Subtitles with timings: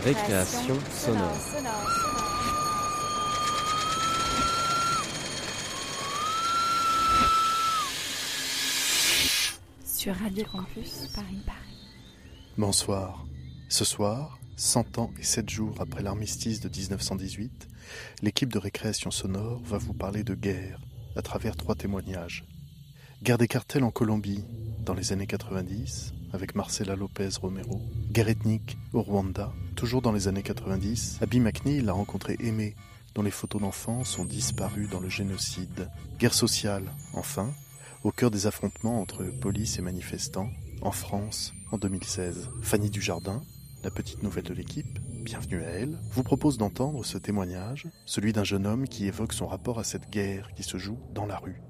[0.00, 1.36] Récréation sonore.
[9.84, 11.56] Sur Radio Campus Paris Paris.
[12.56, 13.26] Bonsoir.
[13.68, 17.68] Ce soir, 100 ans et 7 jours après l'armistice de 1918,
[18.22, 20.80] l'équipe de récréation sonore va vous parler de guerre
[21.16, 22.44] à travers trois témoignages.
[23.22, 24.42] Guerre des cartels en Colombie
[24.84, 27.80] dans les années 90 avec Marcela Lopez Romero.
[28.10, 31.18] Guerre ethnique au Rwanda, toujours dans les années 90.
[31.20, 32.74] Abby McNeil a rencontré Aimé,
[33.14, 35.90] dont les photos d'enfants sont disparues dans le génocide.
[36.18, 37.52] Guerre sociale, enfin,
[38.02, 40.50] au cœur des affrontements entre police et manifestants,
[40.80, 42.48] en France, en 2016.
[42.62, 43.42] Fanny Dujardin,
[43.84, 48.44] la petite nouvelle de l'équipe, bienvenue à elle, vous propose d'entendre ce témoignage, celui d'un
[48.44, 51.60] jeune homme qui évoque son rapport à cette guerre qui se joue dans la rue.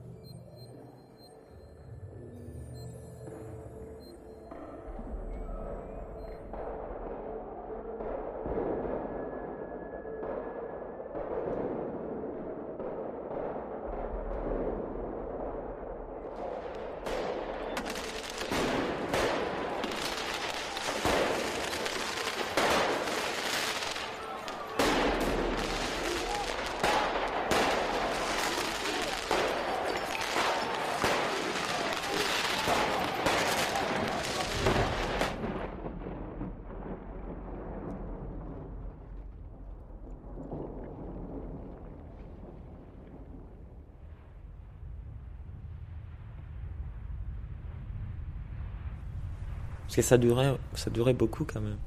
[50.02, 51.78] Que ça durait, ça beaucoup quand même.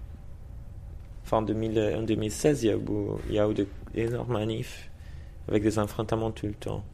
[1.24, 2.82] Enfin, en, 2000, en 2016, il y a eu,
[3.28, 3.54] il y a eu
[3.94, 4.90] d'énormes manifs
[5.50, 6.86] avec des affrontements tout le temps.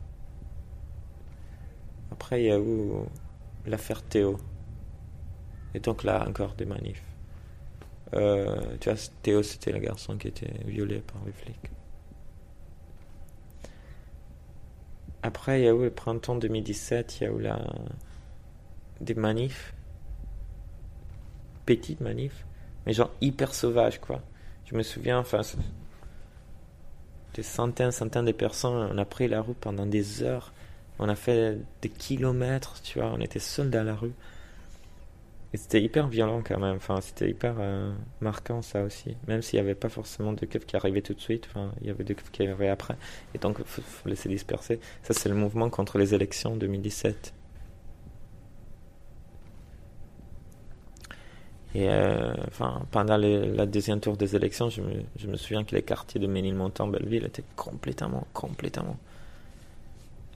[2.12, 2.92] Après, il y a eu
[3.68, 4.38] l'affaire Théo.
[5.76, 7.04] Et donc là, encore des manifs.
[8.16, 11.70] Euh, tu vois, Théo, c'était le garçon qui était violé par les flics.
[15.22, 17.62] Après, il y a eu le printemps 2017, il y a eu la...
[19.02, 19.76] des manifs
[21.76, 22.46] petite manif,
[22.86, 24.22] mais genre hyper sauvage, quoi.
[24.66, 25.42] Je me souviens, enfin,
[27.34, 30.54] des centaines, centaines de personnes, on a pris la rue pendant des heures,
[31.00, 34.14] on a fait des kilomètres, tu vois, on était seuls dans la rue.
[35.54, 39.60] Et c'était hyper violent quand même, enfin, c'était hyper euh, marquant ça aussi, même s'il
[39.60, 42.06] n'y avait pas forcément de keufs qui arrivaient tout de suite, enfin, il y avait
[42.06, 42.96] des keufs qui arrivaient après,
[43.36, 44.80] et donc il faut, faut laisser disperser.
[45.04, 47.34] Ça, c'est le mouvement contre les élections 2017.
[51.74, 55.74] Et euh, enfin, pendant la deuxième tour des élections, je me, je me souviens que
[55.74, 58.98] les quartiers de Ménilmontant, Belleville étaient complètement, complètement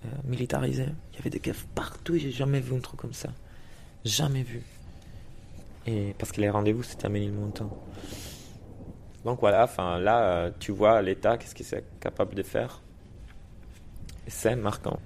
[0.05, 0.87] euh, militarisés.
[1.11, 3.29] Il y avait des keufs partout, j'ai jamais vu un truc comme ça.
[4.05, 4.61] Jamais vu.
[5.87, 7.69] Et parce que les rendez-vous, c'était à Ménilmontant.
[9.25, 12.81] Donc voilà, enfin là, euh, tu vois l'État, qu'est-ce qu'il est capable de faire?
[14.27, 14.99] C'est marquant.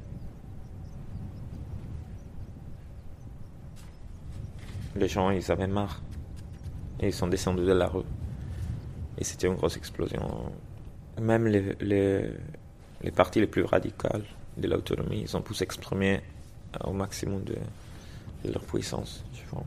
[4.96, 6.02] Les gens, ils avaient marre.
[7.02, 8.04] Et ils sont descendus de la rue.
[9.18, 10.52] Et c'était une grosse explosion.
[11.22, 12.30] Même les, les,
[13.02, 14.24] les partis les plus radicales
[14.58, 16.22] de l'autonomie, ils ont pu s'exprimer
[16.84, 17.56] au maximum de,
[18.52, 19.64] leur puissance, je pense.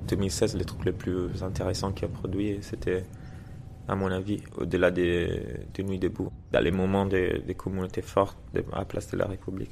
[0.00, 3.04] En 2016, les trucs les plus intéressants qu'il a produit, c'était
[3.88, 8.36] à mon avis, au-delà des, des, nuits debout, dans les moments des, communautés fortes
[8.72, 9.70] à la place de la République.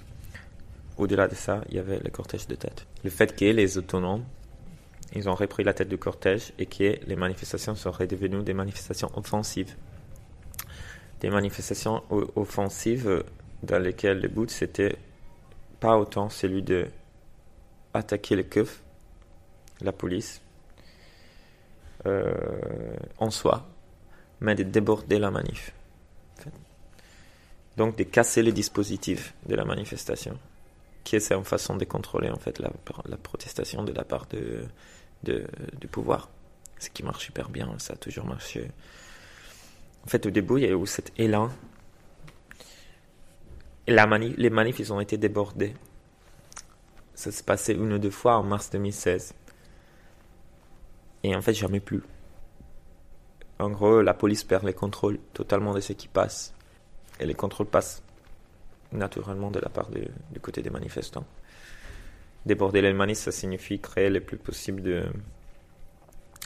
[0.97, 2.87] Au-delà de ça, il y avait le cortège de tête.
[3.05, 4.25] Le fait que les autonomes,
[5.15, 9.11] ils ont repris la tête du cortège et que les manifestations seraient devenues des manifestations
[9.15, 9.77] offensives.
[11.21, 12.03] Des manifestations
[12.35, 13.23] offensives
[13.63, 14.97] dans lesquelles le but c'était
[15.79, 16.87] pas autant celui de
[17.93, 18.83] attaquer les keufs,
[19.81, 20.41] la police,
[22.07, 22.35] euh,
[23.19, 23.67] en soi,
[24.41, 25.73] mais de déborder la manif.
[27.77, 30.39] Donc de casser les dispositifs de la manifestation,
[31.05, 32.71] qui est une façon de contrôler en fait la,
[33.19, 34.67] protestation de la part de,
[35.79, 36.31] du pouvoir.
[36.79, 38.71] Ce qui marche super bien, ça a toujours marché.
[40.05, 41.51] En fait, au début, il y a eu cet élan.
[43.87, 45.75] Les manifs, ils ont été débordés.
[47.15, 49.35] Ça s'est passé une ou deux fois en mars 2016.
[51.23, 52.03] Et en fait, jamais plus.
[53.59, 56.53] En gros, la police perd les contrôles totalement de ce qui passe.
[57.21, 58.03] Et les contrôles passent
[58.93, 61.27] naturellement de la part du côté des manifestants.
[62.45, 65.05] Déborder les manifs, ça signifie créer le plus possible de.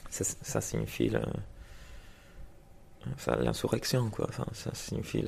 [0.08, 1.12] Ça, signifie
[3.26, 4.28] l'insurrection, quoi.
[4.52, 5.24] Ça signifie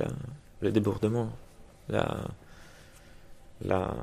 [0.61, 1.31] le débordement,
[1.89, 2.21] la,
[3.61, 3.93] la,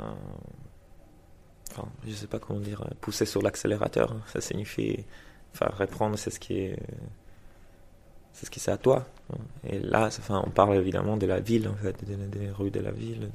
[2.06, 4.12] je sais pas comment dire, pousser sur l'accélérateur.
[4.12, 4.22] Hein.
[4.26, 5.04] Ça signifie,
[5.52, 6.78] enfin, reprendre, c'est ce qui est,
[8.32, 9.06] c'est ce qui c'est à toi.
[9.64, 12.90] Et là, enfin, on parle évidemment de la ville, en fait, des, rues de la
[12.90, 13.30] ville,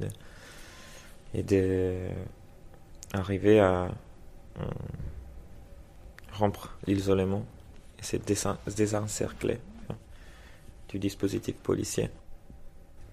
[1.33, 2.07] et de
[3.13, 3.89] arriver à
[4.59, 4.65] euh,
[6.33, 7.45] rompre l'isolement
[7.99, 8.17] et se
[8.75, 9.59] désencercler
[9.89, 9.95] hein,
[10.89, 12.09] du dispositif policier.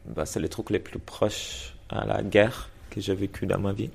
[0.07, 3.73] Bah, c'est les trucs les plus proches à la guerre que j'ai vécu dans ma
[3.73, 3.91] vie.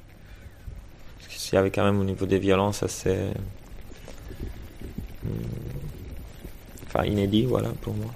[1.19, 3.31] Parce qu'il y avait quand même au niveau des violences assez.
[7.06, 8.12] Inédit, voilà, pour moi.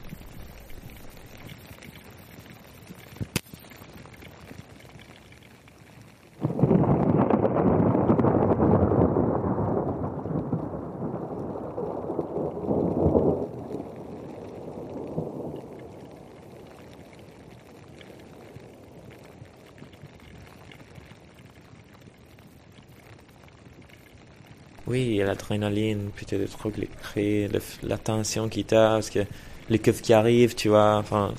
[24.92, 25.26] Oui, il y a
[25.58, 27.48] l'adrénaline, puis des trucs, les cris,
[27.84, 29.26] la tension qui t'a, parce que
[29.70, 31.34] les keufs qui arrivent, tu vois, enfin,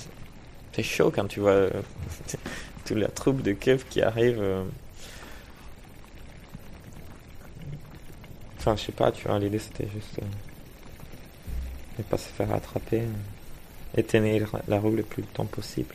[0.73, 1.69] c'est chaud quand tu vois
[2.85, 4.41] toute la troupe de keufs qui arrivent.
[4.41, 4.65] Euh.
[8.59, 10.27] Enfin, je sais pas, tu vois, l'idée c'était juste euh,
[11.99, 15.95] ne pas se faire attraper euh, et tenir la roue le plus longtemps possible.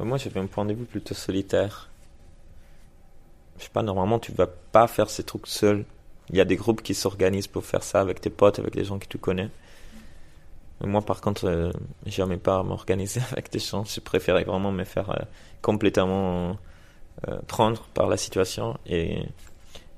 [0.00, 1.88] Moi, j'avais un point de vue plutôt solitaire
[3.58, 5.84] je sais pas, normalement, tu vas pas faire ces trucs seul.
[6.30, 8.84] Il y a des groupes qui s'organisent pour faire ça avec tes potes, avec des
[8.84, 9.50] gens que tu connais.
[10.80, 11.70] moi, par contre, euh,
[12.06, 13.84] j'aimais pas m'organiser avec des gens.
[13.84, 15.24] Je préférais vraiment me faire euh,
[15.62, 16.56] complètement
[17.28, 19.24] euh, prendre par la situation et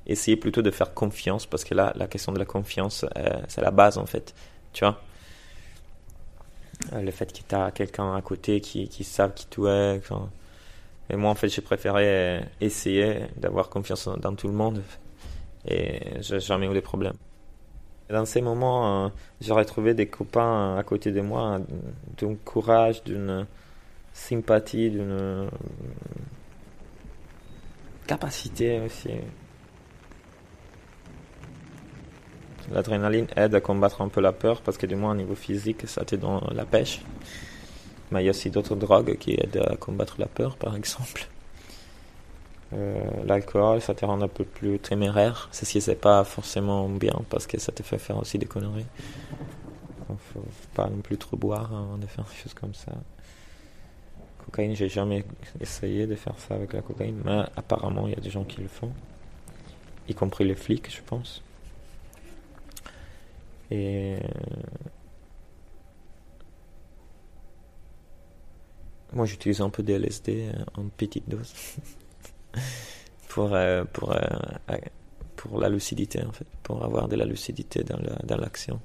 [0.06, 3.04] essayer plutôt de faire confiance parce que là, la question de la confiance,
[3.48, 4.34] c'est la base en fait.
[4.72, 5.00] Tu vois?
[6.92, 10.00] Le fait que tu as quelqu'un à côté qui, qui savent qui tu es.
[11.10, 14.82] Et moi, en fait, j'ai préféré essayer d'avoir confiance dans tout le monde.
[15.68, 17.16] Et j'ai jamais eu de problèmes.
[18.08, 19.08] Dans ces moments, euh,
[19.40, 21.60] j'aurais trouvé des copains à côté de moi
[22.18, 23.46] d'un courage, d'une
[24.12, 25.48] sympathie, d'une
[28.06, 29.10] capacité aussi.
[32.72, 35.86] L'adrénaline aide à combattre un peu la peur parce que du moins au niveau physique,
[35.86, 37.02] ça te donne la pêche.
[38.10, 41.26] Mais il y a aussi d'autres drogues qui aident à combattre la peur, par exemple.
[42.72, 45.48] Euh, l'alcool, ça te rend un peu plus téméraire.
[45.52, 48.86] C'est ce c'est pas forcément bien parce que ça te fait faire aussi des conneries.
[50.08, 50.44] Il faut
[50.74, 52.92] pas non plus trop boire avant de faire des choses comme ça.
[54.44, 55.24] Cocaïne, j'ai jamais
[55.60, 58.60] essayé de faire ça avec la cocaïne, mais apparemment il y a des gens qui
[58.60, 58.92] le font,
[60.08, 61.42] y compris les flics, je pense.
[63.72, 64.16] Et
[69.12, 71.54] Moi, j'utilise un peu de LSD euh, en petite dose
[73.28, 74.76] pour, euh, pour, euh,
[75.36, 78.80] pour la lucidité, en fait, pour avoir de la lucidité dans, dans l'action.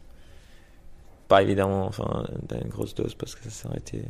[1.27, 4.03] Pas évidemment enfin, dans une grosse dose parce que ça aurait été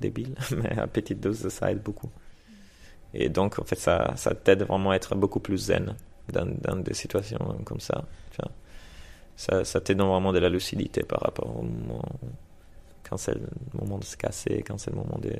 [0.00, 2.10] débile, mais à petite dose, ça aide beaucoup.
[3.14, 5.94] Et donc, en fait, ça, ça t'aide vraiment à être beaucoup plus zen
[6.32, 8.04] dans, dans des situations comme ça.
[9.36, 12.02] Ça, ça t'aide vraiment de la lucidité par rapport au moment
[13.08, 15.32] quand c'est le moment de se casser, quand c'est le moment de,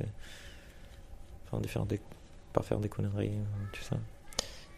[1.45, 1.99] enfin, faire des,
[2.53, 3.31] pas faire des conneries,
[3.73, 3.97] tout ça.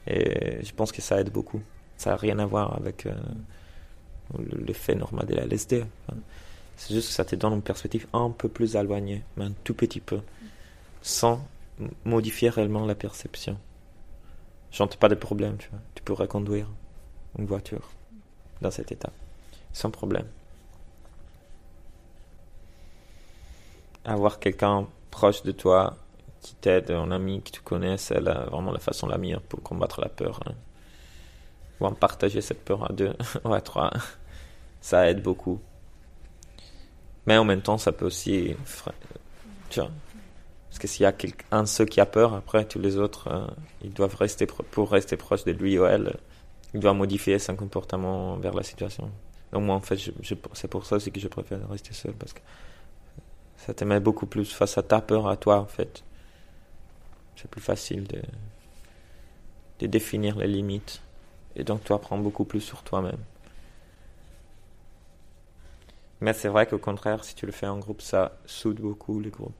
[0.07, 1.61] Et je pense que ça aide beaucoup.
[1.97, 3.13] Ça n'a rien à voir avec euh,
[4.65, 5.85] l'effet normal de la LSD.
[6.77, 9.73] c'est juste que ça te donne une perspective un peu plus éloignée, mais un tout
[9.73, 10.21] petit peu,
[11.01, 11.45] sans
[12.05, 13.57] modifier réellement la perception.
[14.71, 15.79] J'entends pas de problème, tu vois.
[15.95, 16.69] Tu pourrais conduire
[17.37, 17.89] une voiture
[18.61, 19.11] dans cet état,
[19.73, 20.25] sans problème.
[24.13, 25.95] Avoir quelqu'un proche de toi
[26.41, 30.01] qui t'aide, un ami que tu connais, c'est vraiment la façon la meilleure pour combattre
[30.01, 30.39] la peur.
[30.45, 30.53] Hein.
[31.79, 33.13] Ou en partager cette peur à deux
[33.43, 33.91] ou à trois,
[34.81, 35.59] ça aide beaucoup.
[37.25, 38.55] Mais en même temps, ça peut aussi.
[39.69, 39.91] Tu vois,
[40.69, 41.13] parce que s'il y a
[41.51, 43.47] un seul qui a peur, après tous les autres, euh,
[43.83, 46.17] ils doivent rester pour rester proche de lui ou elle,
[46.73, 49.11] il doit modifier son comportement vers la situation.
[49.51, 49.99] Donc moi, en fait,
[50.53, 52.39] c'est pour ça aussi que je préfère rester seul parce que
[53.65, 56.03] ça te met beaucoup plus face à ta peur à toi en fait.
[57.35, 58.21] C'est plus facile de,
[59.79, 61.01] de définir les limites
[61.55, 63.19] et donc tu apprends beaucoup plus sur toi-même.
[66.21, 69.29] Mais c'est vrai qu'au contraire, si tu le fais en groupe, ça soude beaucoup les
[69.29, 69.53] groupes.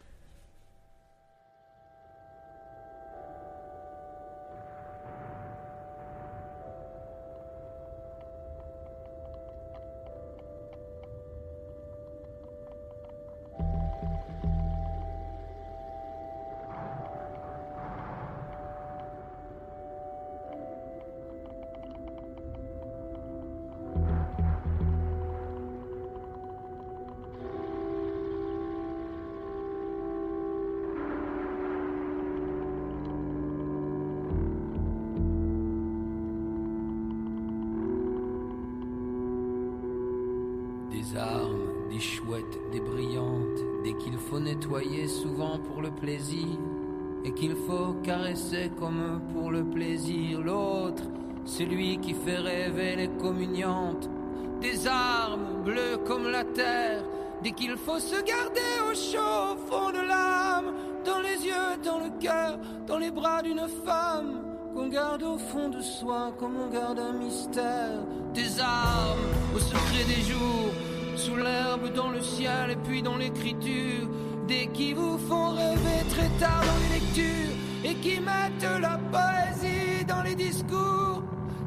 [70.05, 70.71] Des jours,
[71.15, 74.07] sous l'herbe, dans le ciel et puis dans l'écriture.
[74.47, 80.05] Des qui vous font rêver très tard dans les lectures et qui mettent la poésie
[80.07, 81.23] dans les discours.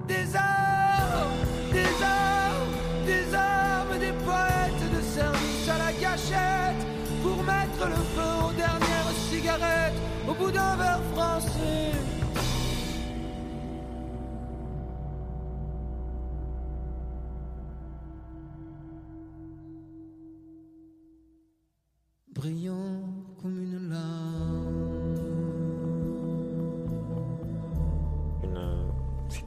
[0.09, 0.72] Des armes,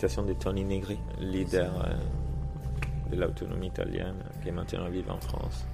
[0.08, 1.96] citation de Tony Negri, leader euh,
[3.10, 5.66] de l'autonomie italienne, qui est maintenant vivant en France.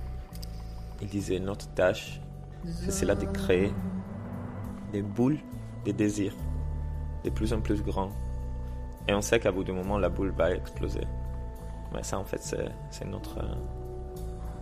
[1.01, 2.21] Il disait Notre tâche,
[2.65, 3.73] c'est cela de créer
[4.93, 5.39] des boules
[5.85, 6.35] de désirs
[7.23, 8.11] de plus en plus grands.
[9.07, 11.05] Et on sait qu'à bout du moment, la boule va exploser.
[11.93, 12.41] Mais ça, en fait,
[12.89, 13.55] c'est notre, euh,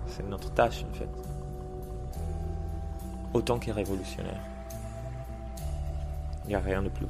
[0.08, 1.10] c'est notre tâche, en fait
[3.34, 4.42] autant qu'est révolutionnaire.
[6.46, 7.06] Il n'y a rien de plus.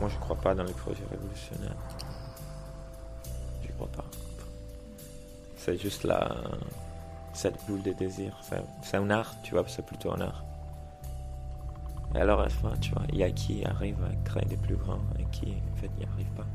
[0.00, 1.76] Moi je crois pas dans les projets révolutionnaires.
[3.62, 4.04] Je crois pas.
[5.56, 6.36] C'est juste la
[7.32, 8.36] cette boule de désir.
[8.82, 10.42] C'est un art, tu vois, c'est plutôt un art.
[12.14, 14.56] Et alors à la fin, tu vois, il y a qui arrive à créer des
[14.56, 16.46] plus grands et qui en fait n'y arrive pas.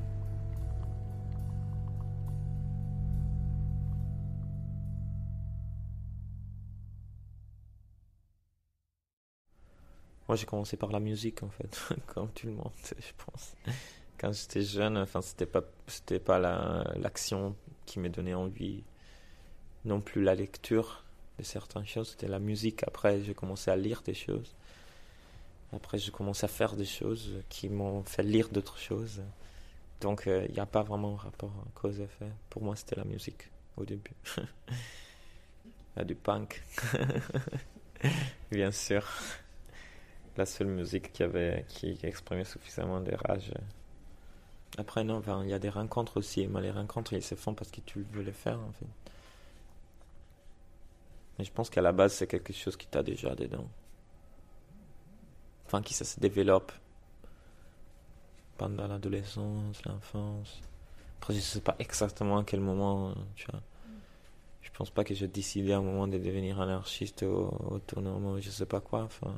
[10.32, 13.54] Moi, j'ai commencé par la musique, en fait, comme tout le monde, je pense.
[14.18, 16.40] Quand j'étais jeune, enfin, c'était pas, c'était pas
[16.96, 17.54] l'action
[17.86, 18.82] qui me donnait envie,
[19.84, 21.04] non plus la lecture
[21.38, 22.82] de certaines choses, c'était la musique.
[22.88, 24.56] Après, j'ai commencé à lire des choses.
[25.74, 29.22] Après, j'ai commencé à faire des choses qui m'ont fait lire d'autres choses.
[30.00, 32.32] Donc, euh, il n'y a pas vraiment un rapport cause-effet.
[32.50, 34.16] Pour moi, c'était la musique au début.
[36.06, 36.64] Du punk,
[38.50, 39.06] bien sûr
[40.38, 43.52] la seule musique qui avait qui exprimait suffisamment de rage.
[44.78, 47.72] Après non, il y a des rencontres aussi, mais les rencontres ils se font parce
[47.72, 48.86] que tu veux les faire en fait.
[51.38, 53.68] Mais je pense qu'à la base c'est quelque chose qui t'a déjà dedans.
[55.66, 56.72] Enfin qui se développe
[58.58, 60.62] pendant l'adolescence, l'enfance.
[61.20, 63.62] Après je sais pas exactement à quel moment, tu vois.
[64.62, 68.40] Je pense pas que j'ai décidé à un moment de devenir anarchiste ou autonome ou
[68.40, 69.04] je sais pas quoi.
[69.04, 69.34] Enfin,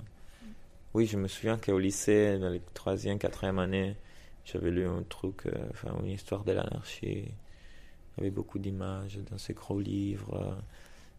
[0.93, 3.95] oui, je me souviens qu'au lycée, dans les troisième, quatrième année,
[4.45, 7.25] j'avais lu un truc, euh, enfin, une histoire de l'anarchie.
[8.17, 10.57] Il y avait beaucoup d'images dans ces gros livres.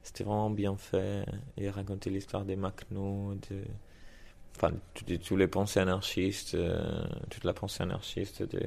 [0.02, 1.24] C'était vraiment bien fait.
[1.56, 3.64] Il racontait l'histoire des Macno, de,
[4.56, 4.72] enfin,
[5.24, 8.60] tous les pensées anarchistes, euh, toute la pensée anarchiste du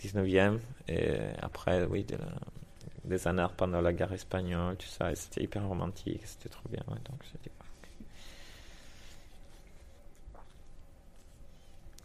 [0.00, 0.58] 19e.
[0.88, 2.16] Et après, oui, de
[3.04, 5.14] des anards pendant la guerre espagnole, tout ça.
[5.14, 6.82] C'était hyper romantique, c'était trop bien.
[6.88, 7.50] donc, c'était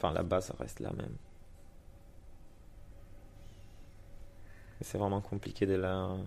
[0.04, 1.16] Enfin, la base reste la même.
[4.82, 6.18] c'est vraiment compliqué de la,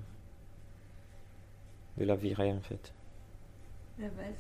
[1.99, 2.95] de la virer en fait.
[3.99, 4.35] La base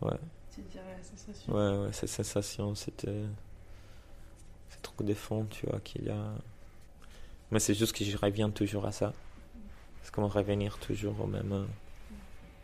[0.00, 0.18] Ouais.
[0.52, 3.08] Tu dirais la sensation Ouais, ouais, cette sensation, cette,
[4.68, 6.32] c'est trop de fond, tu vois, qu'il y a.
[7.52, 9.12] Mais c'est juste que je reviens toujours à ça.
[10.02, 11.68] C'est comme revenir toujours au même,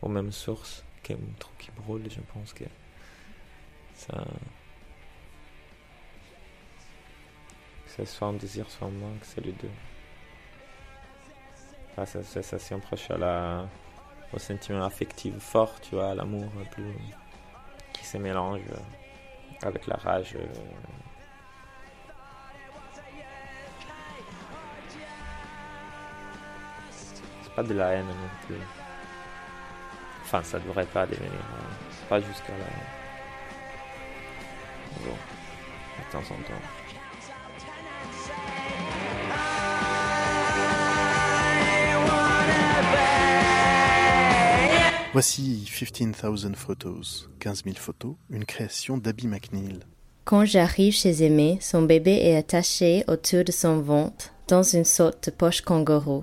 [0.03, 2.65] aux mêmes sources, un truc qui brûle, je pense que
[3.95, 4.25] ça.
[7.97, 9.71] C'est soit un désir, soit manque, c'est les deux.
[11.97, 13.67] Ah, c'est une sensation proche à la,
[14.33, 16.95] au sentiment affectif fort, tu vois, à l'amour plus
[17.95, 18.61] qui se mélange
[19.63, 20.35] avec la rage.
[20.37, 20.47] Euh.
[26.91, 28.57] C'est pas de la haine non plus.
[30.25, 31.31] Enfin, ça devrait pas devenir.
[31.31, 32.67] Euh, pas jusqu'à là.
[35.01, 36.86] Bon, de temps en temps.
[45.17, 49.79] Voici 15,000 photos, 15 000 photos, une création d'Abby McNeil.
[50.27, 55.31] Quand j'arrive chez Aimé, son bébé est attaché autour de son ventre dans une sorte
[55.31, 56.23] de poche kangourou.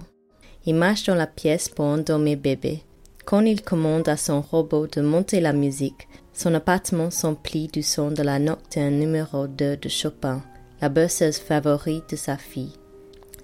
[0.67, 2.83] Il marche dans la pièce pour endormir bébé.
[3.25, 8.11] Quand il commande à son robot de monter la musique, son appartement s'emplit du son
[8.11, 10.43] de la nocturne numéro 2 de Chopin,
[10.81, 12.77] la berceuse favorite de sa fille.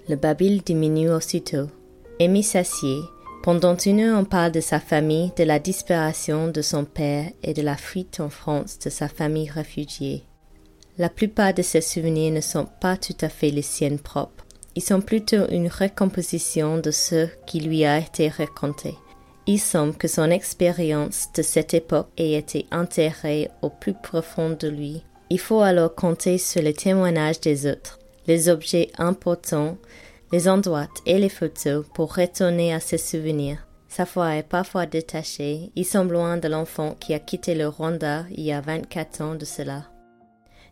[0.08, 1.66] Le babil diminue aussitôt.
[2.20, 3.00] Amy s'assied.
[3.42, 7.54] Pendant une heure, on parle de sa famille, de la disparition de son père et
[7.54, 10.24] de la fuite en France de sa famille réfugiée.
[10.98, 14.44] La plupart de ses souvenirs ne sont pas tout à fait les siennes propres.
[14.76, 18.94] Ils sont plutôt une recomposition de ce qui lui a été raconté.
[19.46, 24.68] Il semble que son expérience de cette époque ait été enterrée au plus profond de
[24.68, 25.02] lui.
[25.30, 29.78] Il faut alors compter sur les témoignages des autres, les objets importants,
[30.32, 33.66] les endroits et les photos pour retourner à ses souvenirs.
[33.88, 35.72] Sa voix est parfois détachée.
[35.74, 39.34] Il semble loin de l'enfant qui a quitté le Rwanda il y a 24 ans
[39.34, 39.84] de cela.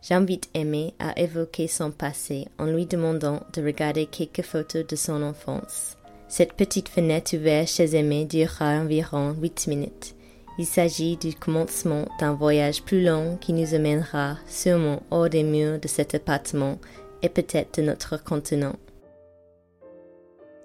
[0.01, 5.21] J'invite Aimé à évoquer son passé en lui demandant de regarder quelques photos de son
[5.21, 5.97] enfance.
[6.29, 10.15] Cette petite fenêtre ouverte chez Aimé durera environ huit minutes.
[10.57, 15.79] Il s'agit du commencement d'un voyage plus long qui nous amènera sûrement hors des murs
[15.79, 16.77] de cet appartement
[17.21, 18.75] et peut-être de notre continent.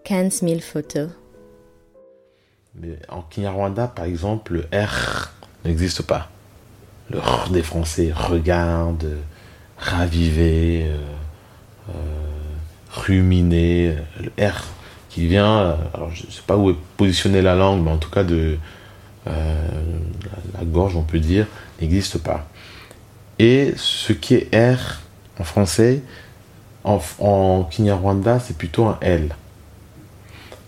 [0.04, 1.10] 15 000 photos.
[2.74, 5.30] Mais en Kinyarwanda, par exemple, le R
[5.64, 6.28] n'existe pas
[7.10, 9.18] le R des Français, regarde,
[9.78, 10.98] raviver, euh,
[11.90, 11.92] euh,
[12.90, 14.64] ruminer, le R
[15.10, 15.76] qui vient, euh,
[16.12, 18.56] je ne sais pas où est positionnée la langue, mais en tout cas de
[19.26, 21.46] la, gorge, on peut dire,
[21.80, 22.46] n'existe pas.
[23.38, 25.00] Et ce qui est R
[25.38, 26.02] en français,
[26.84, 29.34] en Kinyarwanda, c'est plutôt un L.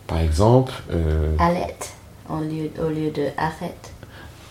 [0.06, 0.72] Par exemple.
[0.92, 1.34] Euh,
[2.28, 3.92] au lieu, au lieu de arrête.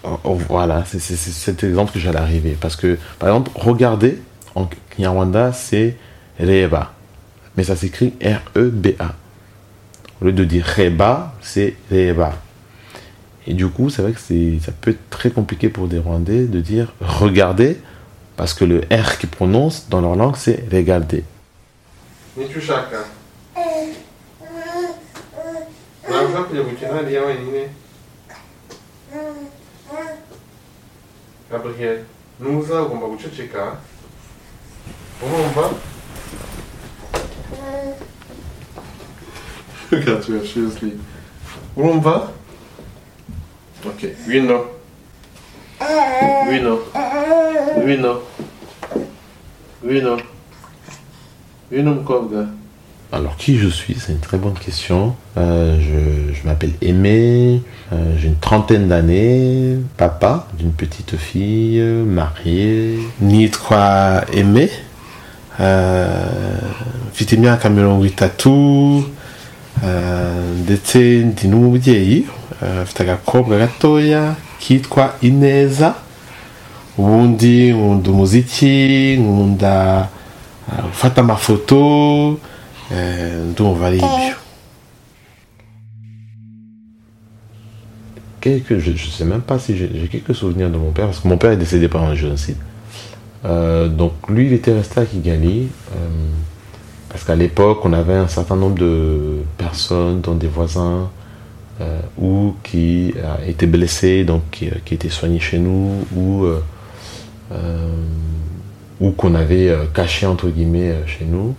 [0.04, 2.58] Oh, oh, voilà, c'est cet exemple que j'allais arriver.
[2.60, 4.22] Parce que, par exemple, regarder
[4.54, 5.98] en Kinyarwanda, c'est
[6.40, 6.94] Reba.
[7.58, 9.16] Mais ça s'écrit R-E-B-A.
[10.22, 12.34] Au lieu de dire Reba, c'est Reba.
[13.48, 16.60] Et du coup, c'est vrai que ça peut être très compliqué pour des Rwandais de
[16.62, 17.78] dire regarder,
[18.38, 21.24] parce que le R qu'ils prononcent dans leur langue, c'est regarder.
[26.56, 27.02] 이제 we c a
[27.34, 27.70] ini
[31.52, 32.06] ah, perché
[32.40, 33.78] nusa ugomba guceceka
[35.22, 35.76] urumva
[39.92, 41.00] Got you, seriously.
[41.76, 42.32] Urumva?
[43.86, 44.72] Ok, vino.
[46.50, 46.80] Vino.
[47.86, 48.22] Vino.
[49.82, 50.18] Vino.
[51.70, 52.65] Vino mukobwa.
[53.16, 53.96] Alors, qui je suis?
[53.98, 55.16] C'est une très bonne question.
[55.38, 57.62] Euh, je, m'appelle Aimé,
[57.94, 63.00] euh, j'ai une trentaine d'années, papa d'une petite fille, marié.
[63.22, 64.70] Nitwa Aimé,
[65.62, 66.28] euh,
[67.14, 69.06] mfite imyaka mirongo itatu
[70.64, 72.26] ndetse ndi n'umubyeyi.
[72.82, 75.96] Afite agakobwa gatoya kitwa ineza.
[76.98, 80.08] Ubundi nkunda umuziki nkunda
[80.90, 82.40] gufata amafoto
[82.92, 84.36] euh, ndumva ari ibyo
[88.46, 91.28] quelques, je ne sais même pas si j'ai quelques souvenirs de mon père, parce que
[91.28, 92.58] mon père est décédé pendant le génocide.
[93.44, 95.96] Euh, donc lui, il était resté à Kigali, euh,
[97.10, 101.10] parce qu'à l'époque, on avait un certain nombre de personnes, dont des voisins,
[101.82, 103.16] euh, ou qui
[103.48, 106.46] étaient blessés, donc qui, qui, étaient soignés chez nous, ou,
[109.02, 111.56] ou qu'on avait caché, entre guillemets, chez nous.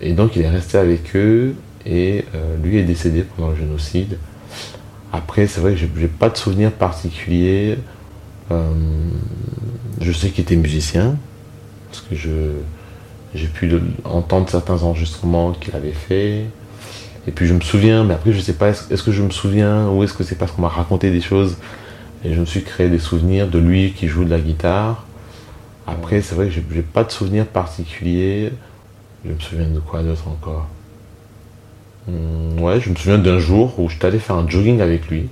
[0.00, 1.54] Et donc il est resté avec eux,
[1.86, 2.24] et
[2.62, 4.18] lui est décédé pendant le génocide.
[5.12, 7.78] Après, c'est vrai que j'ai pas de souvenir particulier.
[8.50, 8.72] Euh,
[10.00, 11.16] je sais qu'il était musicien,
[11.88, 12.16] parce que
[13.34, 13.72] j'ai pu
[14.04, 16.46] entendre certains enregistrements qu'il avait fait.
[17.26, 19.88] Et puis je me souviens, mais après je sais pas, est-ce que je me souviens
[19.88, 21.56] ou est-ce que c'est parce qu'on m'a raconté des choses
[22.24, 25.06] et je me suis créé des souvenirs de lui qui joue de la guitare.
[25.86, 28.52] Après, c'est vrai que j'ai pas de souvenir particulier.
[29.24, 30.66] Je me souviens de quoi d'autre encore?
[32.08, 35.28] Hum, ouais, je me souviens d'un jour où j'étais allé faire un jogging avec lui.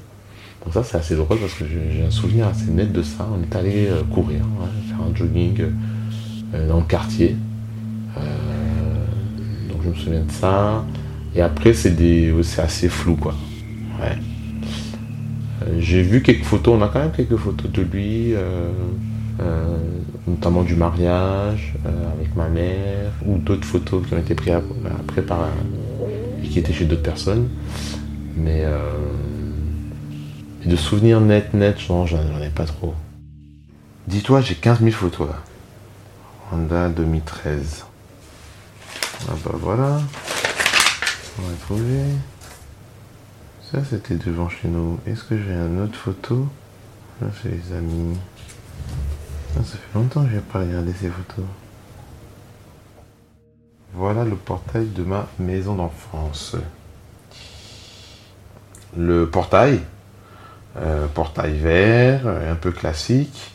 [0.65, 3.29] Donc ça c'est assez drôle parce que j'ai un souvenir assez net de ça.
[3.31, 4.41] On est allé euh, courir,
[4.89, 5.61] faire un jogging
[6.55, 7.37] euh, dans le quartier.
[8.17, 8.21] Euh,
[9.69, 10.85] donc je me souviens de ça.
[11.35, 13.35] Et après c'est des, assez flou quoi.
[14.01, 14.17] Ouais.
[15.79, 18.35] j'ai vu quelques photos, on a quand même quelques photos de lui,
[20.27, 24.55] notamment du mariage avec ma mère, ou d'autres photos qui ont été prises
[25.01, 25.49] après par
[26.53, 27.49] qui était chez d'autres personnes.
[28.37, 28.79] Mais euh,
[30.65, 32.95] de souvenirs net, net, j'en ai pas trop.
[34.07, 35.39] Dis-toi, j'ai 15 000 photos là.
[36.53, 37.87] Honda 2013.
[39.29, 40.01] Ah bah voilà.
[41.39, 42.03] On va trouver.
[43.71, 44.99] Ça, c'était devant chez nous.
[45.07, 46.47] Est-ce que j'ai une autre photo?
[47.21, 48.17] Là, c'est les amis.
[49.55, 51.45] Ça fait longtemps que je n'ai pas regardé ces photos.
[53.95, 56.57] Voilà le portail de ma maison d'enfance.
[58.97, 59.81] Le portail,
[60.79, 63.53] euh, portail vert, un peu classique.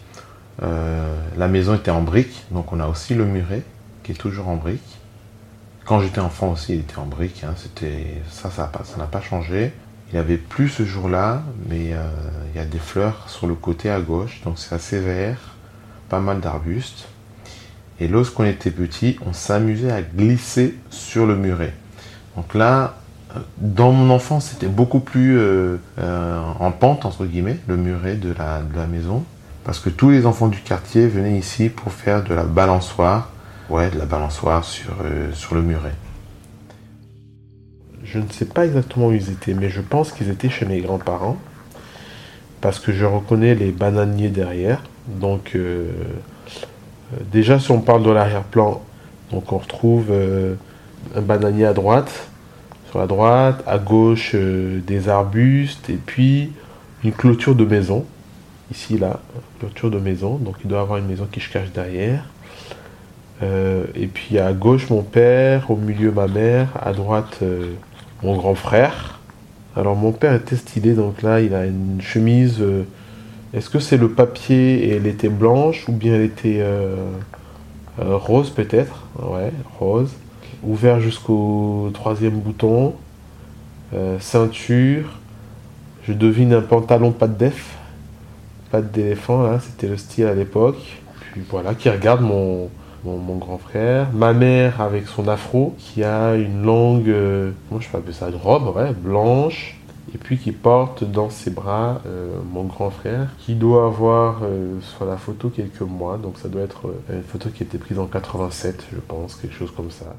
[0.63, 3.63] Euh, la maison était en briques, donc on a aussi le muret
[4.03, 4.97] qui est toujours en briques.
[5.85, 7.43] Quand j'étais enfant aussi, il était en briques.
[7.43, 7.53] Hein.
[7.55, 9.73] c'était ça, ça n'a pas changé.
[10.09, 12.07] Il n'y avait plus ce jour-là, mais euh,
[12.53, 15.56] il y a des fleurs sur le côté à gauche, donc c'est assez vert,
[16.09, 17.07] pas mal d'arbustes.
[17.99, 21.73] Et lorsqu'on était petit, on s'amusait à glisser sur le muret.
[22.35, 22.97] Donc là,
[23.35, 28.33] euh, dans mon enfance, c'était beaucoup plus euh, en pente, entre guillemets, le muret de
[28.37, 29.23] la, maison.
[29.63, 33.31] Parce que tous les enfants du quartier venaient ici pour faire de la balançoire.
[33.69, 35.93] Ouais, de la balançoire sur le muret.
[38.03, 40.79] Je ne sais pas exactement où ils étaient, mais je pense qu'ils étaient chez mes
[40.79, 41.37] grands-parents.
[42.61, 44.81] Parce que je reconnais les bananiers derrière.
[45.07, 45.87] Donc, euh,
[47.13, 48.81] euh, déjà, si on parle de l'arrière-plan,
[49.31, 50.55] on retrouve euh,
[51.15, 52.29] un bananier à droite,
[52.89, 56.51] sur la droite, à gauche des arbustes, et puis
[57.03, 58.05] une clôture de maison.
[58.71, 59.19] Ici, là,
[59.59, 60.35] clôture de maison.
[60.35, 62.23] Donc, il doit avoir une maison qui se cache derrière.
[63.41, 67.39] et puis à gauche mon père, au milieu ma mère, à droite
[68.23, 69.19] mon grand frère.
[69.75, 72.63] Alors mon père était stylé, donc là il a une chemise.
[73.53, 76.95] Euh, est-ce que c'est le papier et elle était blanche ou bien elle était euh,
[77.99, 79.03] euh, rose peut-être?
[79.19, 80.11] Ouais, rose.
[80.63, 82.93] Ouvert jusqu'au troisième bouton.
[84.19, 85.17] ceinture.
[86.03, 87.75] Je devine un pantalon pas de def.
[88.71, 90.99] Pas d'éléphant, là, c'était le style à l'époque.
[91.31, 92.69] Puis voilà, qui regarde mon,
[93.37, 98.13] grand frère, ma mère avec son afro, qui a une euh, moi je peux appeler
[98.13, 98.29] ça?
[98.29, 99.76] Une robe, ouais, blanche,
[100.13, 104.79] et puis qui porte dans ses bras euh, mon grand frère, qui doit avoir euh,
[104.81, 107.99] sur la photo quelques mois, donc ça doit être une photo qui a été prise
[107.99, 110.15] en 87, je pense, quelque chose comme ça.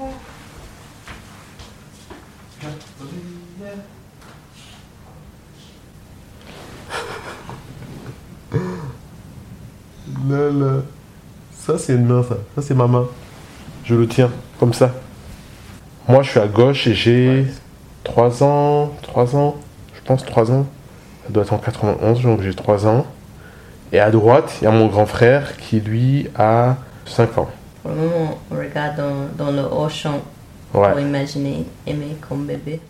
[11.52, 12.36] Ça, c'est une main, ça.
[12.56, 13.06] Ça, c'est ma main.
[13.84, 14.92] Je le tiens, comme ça.
[16.08, 17.46] Moi, je suis à gauche et j'ai
[18.04, 19.56] 3 ans, 3 ans,
[19.94, 20.66] je pense 3 ans.
[21.24, 23.06] Ça doit être en 91, donc j'ai 3 ans.
[23.92, 27.48] Et à droite, il y a mon grand frère qui, lui, a 5 ans.
[27.82, 30.20] Pour le moment, on regarde dans, dans le haut champ
[30.72, 32.80] pour imaginer aimer comme bébé.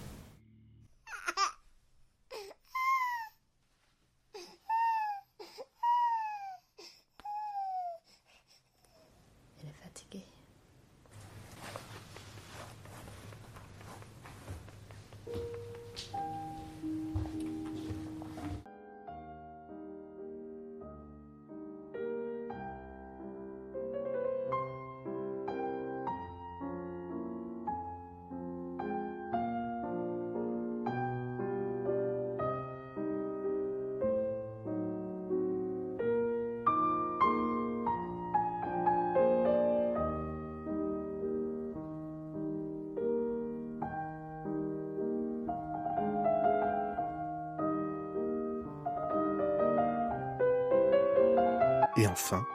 [52.13, 52.47] Enfin,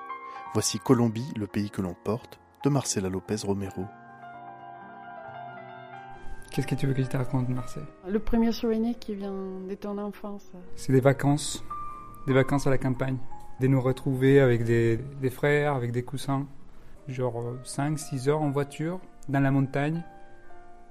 [0.53, 3.85] voici Colombie, le pays que l'on porte, de Marcela Lopez Romero.
[6.51, 7.83] Qu'est-ce que tu veux que je te raconte, Marcel?
[8.07, 10.51] Le premier souvenir qui vient de ton enfance.
[10.75, 11.63] C'est des vacances,
[12.27, 13.17] des vacances à la campagne,
[13.59, 14.99] de nous retrouver avec des,
[15.31, 16.45] frères, avec des coussins,
[17.07, 20.03] genre 5-6 heures en voiture, dans la montagne,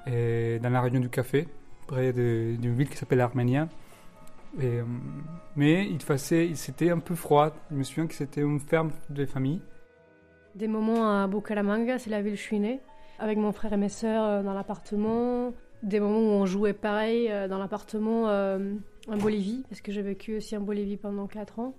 [0.07, 1.49] et dans la région du café,
[1.87, 3.69] près d'une ville qui s'appelle Arménia.
[4.59, 4.85] Et, euh,
[5.55, 7.53] mais il faisait, c'était un peu froid.
[7.71, 9.61] Je me souviens que c'était une ferme de famille.
[10.55, 12.81] Des moments à Bucaramanga, c'est la ville où je suis née,
[13.19, 15.53] avec mon frère et mes sœurs euh, dans l'appartement.
[15.83, 18.25] Des moments où on jouait pareil euh, dans l'appartement
[19.09, 21.75] en Bolivie, parce que j'ai vécu aussi en Bolivie pendant 4 ans.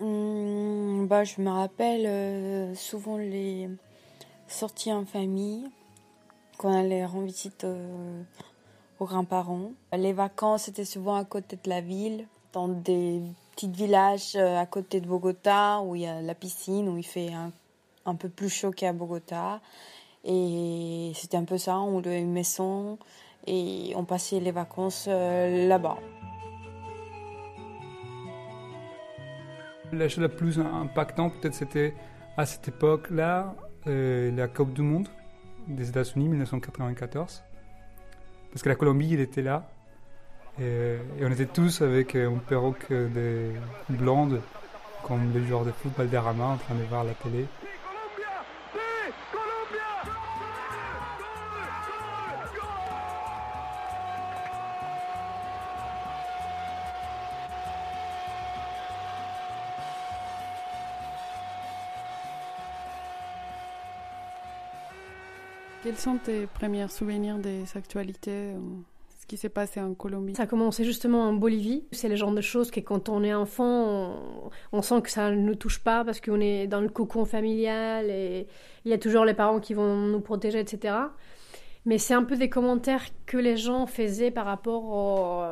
[0.00, 3.68] Hum, bah, je me rappelle souvent les
[4.46, 5.64] sorties en famille,
[6.58, 7.66] quand on allait rendre visite
[9.00, 9.72] aux grands-parents.
[9.92, 13.20] Les vacances étaient souvent à côté de la ville, dans des
[13.52, 17.06] petits villages euh, à côté de Bogota, où il y a la piscine, où il
[17.06, 19.60] fait un, peu plus chaud qu'à Bogota.
[20.24, 22.98] Et c'était un peu ça, on louait une maison
[23.46, 25.96] et on passait les vacances euh, là-bas.
[29.92, 31.94] La chose la plus impactante, peut-être, c'était
[32.36, 33.54] à cette époque-là,
[33.86, 35.08] euh, la Coupe du Monde
[35.68, 37.42] des États-Unis 1994.
[38.52, 39.70] Parce que la Colombie, il était là.
[40.60, 43.52] Et, on était tous avec une perruque de
[43.88, 44.40] blonde,
[45.04, 47.46] comme les joueurs de football d'Arama en train de voir la télé.
[65.90, 68.52] Quels sont tes premiers souvenirs des actualités
[69.18, 70.36] ce qui s'est passé en Colombie?
[70.36, 71.82] Ça a commencé justement en Bolivie.
[71.90, 74.14] C'est le genre de choses que quand on est enfant,
[74.70, 78.08] on, sent que ça ne nous touche pas parce qu'on est dans le cocon familial
[78.08, 78.46] et
[78.84, 80.94] il y a toujours les parents qui vont nous protéger, etc.
[81.86, 85.44] Mais c'est un peu des commentaires que les gens faisaient par rapport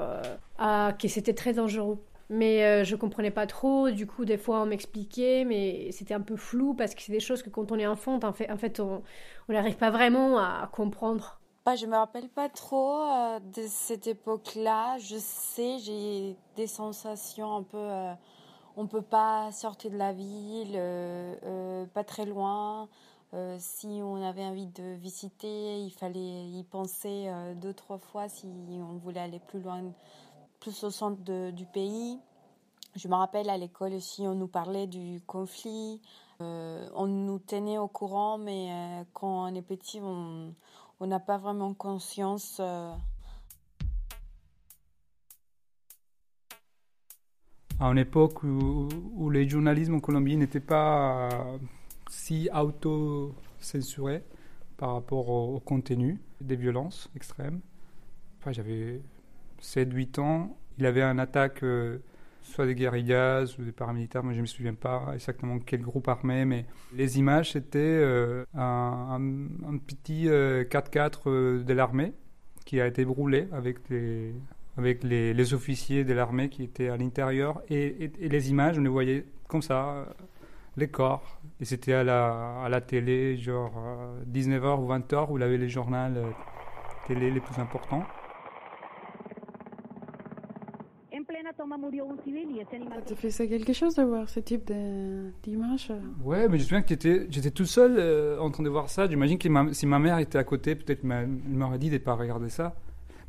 [0.56, 1.98] à que c'était très dangereux
[2.30, 3.90] mais euh, je comprenais pas trop.
[3.90, 7.20] Du coup, des fois, on m'expliquait, mais c'était un peu flou parce que c'est des
[7.20, 9.02] choses que quand on est enfant, en fait, en fait on
[9.48, 11.40] n'arrive pas vraiment à comprendre.
[11.64, 14.98] Bah, je me rappelle pas trop euh, de cette époque-là.
[14.98, 17.78] Je sais, j'ai des sensations un peu.
[17.78, 18.12] Euh,
[18.76, 20.78] on peut pas sortir de la ville,
[21.94, 22.88] pas très loin.
[23.58, 28.96] si on avait envie de visiter, il fallait y penser deux, trois fois si on
[28.98, 29.82] voulait aller plus loin
[30.60, 32.18] plus au centre du pays.
[32.96, 36.00] Je me rappelle à l'école aussi, on nous parlait du conflit,
[36.40, 40.54] euh, on nous tenait au courant, mais euh, quand on est petit, on
[41.00, 42.58] n'a pas vraiment conscience.
[42.60, 42.92] Euh.
[47.78, 51.28] À une époque où, où le journalisme en Colombie n'était pas
[52.08, 54.24] si auto-censuré
[54.76, 57.60] par rapport au, contenu des violences extrêmes.
[58.38, 59.00] Enfin, j'avais
[59.62, 61.98] 7-8 ans, il avait un attaque euh,
[62.42, 66.08] soit des guérillas ou des paramilitaires, moi je ne me souviens pas exactement quel groupe
[66.08, 69.20] armé, mais les images c'était euh, un,
[69.86, 72.14] petit 4x4 euh, de l'armée
[72.64, 74.34] qui a été brûlé avec les,
[74.76, 79.24] avec les, officiers de l'armée qui étaient à l'intérieur et, les images on les voyait
[79.48, 80.06] comme ça,
[80.76, 81.40] les corps.
[81.60, 83.72] Et c'était à la, à la télé, genre
[84.30, 85.96] 19h ou 20h, où il avait les journaux
[87.06, 88.04] télé les plus importants.
[92.94, 94.72] Ça te fait ça quelque chose de voir ce type
[95.42, 95.92] d'image
[96.24, 96.94] Ouais, mais je me souviens que
[97.30, 99.08] j'étais tout seul euh, en train de voir ça.
[99.08, 102.14] J'imagine que si ma mère était à côté, peut-être elle m'aurait dit de ne pas
[102.14, 102.76] regarder ça.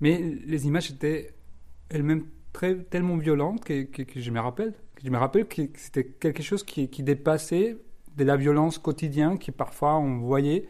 [0.01, 1.33] Mais les images étaient
[1.89, 4.73] elles-mêmes très, tellement violentes que, que, je me rappelle.
[4.95, 7.77] Que je me rappelle que c'était quelque chose qui, qui dépassait
[8.15, 10.67] de la violence quotidienne qui parfois on voyait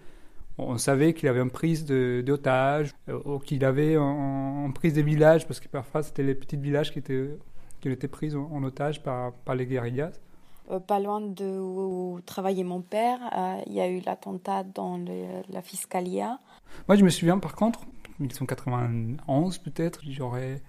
[0.60, 5.48] on savait qu'il avait une prise d'otages, euh, ou qu'il avait une prise de villages,
[5.48, 7.30] parce que parfois c'était les petits villages qui étaient,
[7.80, 10.12] qui étaient pris en, otage par, par les guérillas.
[10.72, 15.00] Euh, pas loin de où travaillait mon père, euh, il y a eu l'attentat dans
[15.50, 16.40] la Fiscalia.
[16.88, 17.82] Moi, je me souviens par contre,
[18.20, 20.62] 1991 peut-être, j'aurais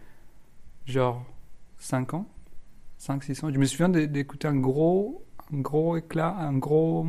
[0.86, 1.22] genre
[1.78, 2.26] 5 ans,
[2.98, 3.50] 5-6 ans.
[3.52, 7.06] Je me souviens d'écouter un gros, un gros éclat, un gros,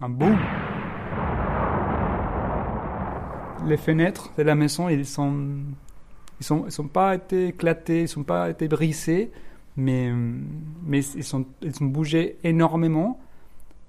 [0.00, 0.38] un boom
[3.66, 5.58] les fenêtres de la maison, ils sont,
[6.40, 9.30] ils sont, sont pas été éclatés, ils sont pas été brisés,
[9.76, 10.12] mais,
[10.84, 13.20] mais ils sont, ils ont bougé énormément.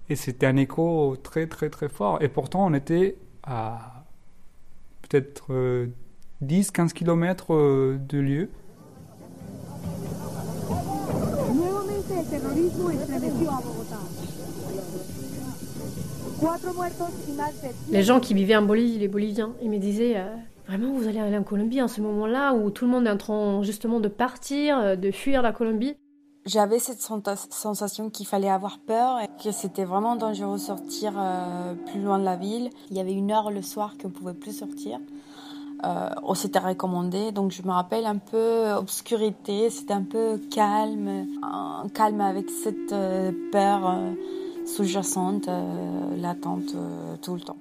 [0.10, 2.22] Et c'était un écho très, très, très fort.
[2.22, 4.06] Et pourtant, on était à
[5.02, 5.52] peut-être
[6.44, 8.50] 10-15 km euh, de lieu.
[17.90, 20.36] Les gens qui vivaient en Bolivie, les Boliviens, ils me disaient euh,
[20.67, 23.17] Vraiment, vous allez aller en Colombie en ce moment-là où tout le monde est en
[23.17, 25.95] train justement de partir, euh, de fuir la Colombie
[26.45, 31.73] J'avais cette sensation qu'il fallait avoir peur et que c'était vraiment dangereux de sortir euh,
[31.73, 32.69] plus loin de la ville.
[32.91, 34.99] Il y avait une heure le soir qu'on ne pouvait plus sortir.
[35.84, 41.27] on s'était recommandé, donc je me rappelle un peu obscurité, c'était un peu calme,
[41.93, 42.93] calme avec cette
[43.51, 43.93] peur
[44.67, 46.15] sous-jacente, euh,
[46.75, 47.58] euh, tout le temps.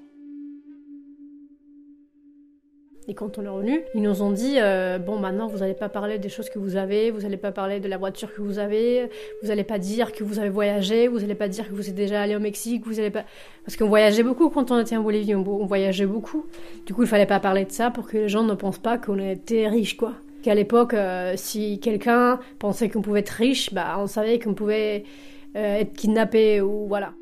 [3.09, 5.89] Et quand on est revenu, ils nous ont dit euh, bon maintenant vous n'allez pas
[5.89, 8.59] parler des choses que vous avez, vous n'allez pas parler de la voiture que vous
[8.59, 9.09] avez,
[9.43, 11.95] vous n'allez pas dire que vous avez voyagé, vous n'allez pas dire que vous êtes
[11.95, 13.25] déjà allé au Mexique, vous allez pas
[13.65, 16.47] parce qu'on voyageait beaucoup quand on était en Bolivie, on, voyageait beaucoup.
[16.85, 18.99] Du coup il fallait pas parler de ça pour que les gens ne pensent pas
[18.99, 20.15] qu'on était riche quoi.
[20.43, 20.95] Qu'à l'époque
[21.37, 25.05] si quelqu'un pensait qu'on pouvait être riche, bah on savait qu'on pouvait
[25.57, 27.15] euh, être kidnappé ou voilà.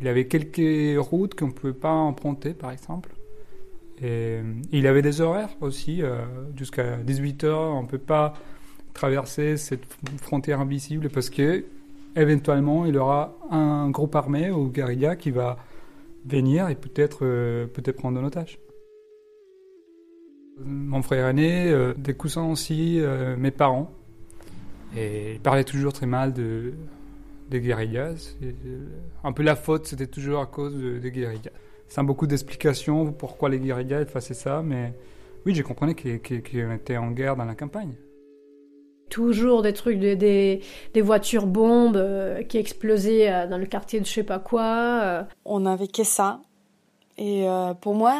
[0.00, 3.13] Il avait quelques routes qu'on ne pouvait pas emprunter, par exemple.
[4.02, 4.40] Et
[4.72, 6.02] il avait des horaires aussi.
[6.02, 6.24] Euh,
[6.56, 8.34] jusqu'à 18h, on ne peut pas
[8.92, 9.84] traverser cette
[10.22, 11.64] frontière invisible parce que
[12.14, 15.58] éventuellement il y aura un groupe armé ou guérilla qui va
[16.24, 18.60] venir et peut-être peut-être prendre en otage.
[20.64, 23.02] Mon frère aîné, des coussins aussi,
[23.36, 23.90] mes parents.
[24.96, 26.74] Et ils parlaient toujours très mal de,
[27.50, 28.36] des guérillas.
[29.22, 31.50] un peu la faute, c'était toujours à cause des guérillas.
[31.88, 34.92] Sans beaucoup d'explications pourquoi les guérillas faisaient ça, mais
[35.46, 37.94] oui, j'ai compris qu'ils étaient en guerre dans la campagne.
[39.10, 44.06] Toujours des trucs, des, des, voitures bombes euh, qui explosaient euh, dans le quartier de
[44.06, 45.00] je sais pas quoi.
[45.02, 45.22] Euh.
[45.44, 46.40] On n'avait que ça.
[47.16, 47.46] Et
[47.80, 48.12] pour moi,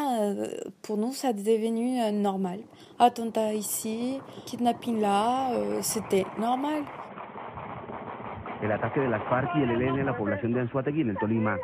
[0.81, 2.59] pour nous, ça est devenu normal.
[2.97, 5.51] Attentat ici, kidnapping là,
[5.81, 6.83] c'était normal.
[8.63, 11.17] El ataque de las FARC y el ELN a la población de Anzuategui en el
[11.17, 11.57] Tolima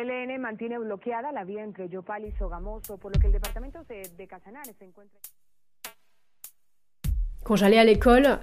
[0.00, 4.26] ELN mantiene bloqueada la vía entre Yopal y Sogamoso, por lo que el departamento de
[4.26, 5.18] Casanares se encuentra.
[7.44, 8.38] Quand j'allais à l'école,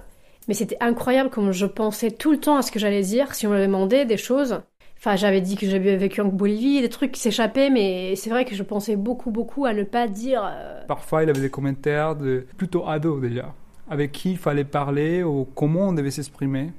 [0.46, 3.46] mais c'était incroyable comme je pensais tout le temps à ce que j'allais dire si
[3.46, 4.60] on me demandait des choses.
[4.98, 8.44] Enfin, j'avais dit que j'avais vécu en Bolivie, des trucs qui s'échappaient, mais c'est vrai
[8.44, 10.42] que je pensais beaucoup, beaucoup à ne pas dire.
[10.44, 13.54] Euh, Parfois, il avait des commentaires de plutôt ados déjà,
[13.88, 16.72] avec qui il fallait parler ou comment on devait s'exprimer.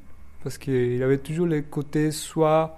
[0.44, 2.78] Parce qu'il avait toujours les côtés soit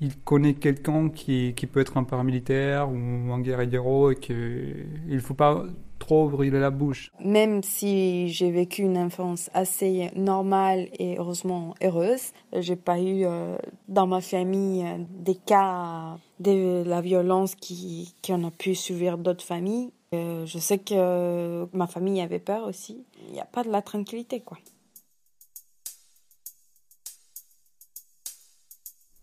[0.00, 5.18] il connaît quelqu'un qui, qui, peut être un paramilitaire ou un guerriero et qu'il ne
[5.20, 5.64] faut pas
[5.98, 7.10] trop ouvrir la bouche.
[7.24, 13.56] Même si j'ai vécu une enfance assez normale et heureusement heureuse, j'ai pas eu euh,
[13.88, 19.44] dans ma famille euh, des cas de la violence qui, qui a pu subir d'autres
[19.44, 19.90] familles.
[20.14, 23.04] Euh, je sais que ma famille avait peur aussi.
[23.26, 24.58] Il n'y a pas de la tranquillité, quoi.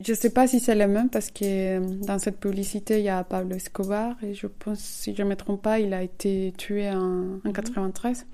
[0.04, 3.04] Je ne sais pas si c'est le même parce que euh, dans cette publicité, il
[3.04, 6.02] y a Pablo Escobar et je pense, si je ne me trompe pas, il a
[6.02, 8.26] été tué en, 1993.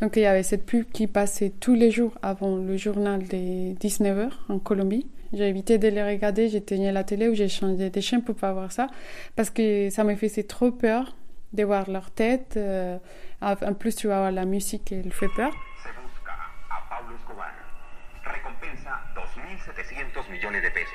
[0.00, 3.76] Donc il y avait cette pub qui passait tous les jours avant le journal des
[3.80, 5.06] 19h en Colombie.
[5.32, 8.34] J'ai évité de les regarder, j'ai tenu la télé ou j'ai changé des chaînes pour
[8.34, 8.88] pas voir ça
[9.36, 11.14] parce que ça me faisait trop peur
[11.52, 12.54] de voir leur tête.
[12.56, 12.98] Euh,
[13.42, 15.52] en plus, tu vas voir la musique, elle fait peur.
[20.40, 20.94] Millones de pesos.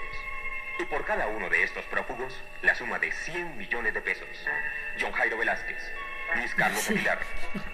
[0.79, 4.27] Y por cada uno de estos prófugos, la suma de 100 millones de pesos.
[4.99, 5.77] John Jairo Velázquez,
[6.35, 7.19] Luis Carlos Aguilar,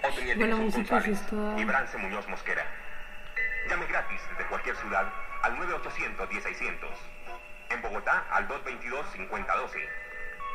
[0.02, 1.18] Otoniel bueno, González
[1.56, 2.66] y Brance Muñoz Mosquera.
[3.70, 5.10] Llame gratis desde cualquier ciudad
[5.42, 6.74] al 9800-10600.
[7.70, 9.88] En Bogotá al 222-5012.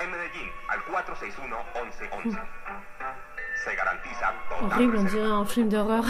[0.02, 2.48] En Medellín al 461-1111.
[3.66, 6.06] Se garantiza total Horrible, on dirait un film d'horreur.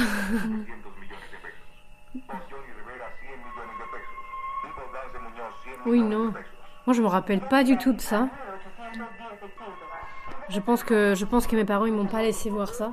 [5.86, 6.34] Oui, non.
[6.86, 8.30] Moi, je me rappelle pas du tout de ça.
[10.50, 12.92] Je pense que, je pense que mes parents, ils m'ont pas laissé voir ça.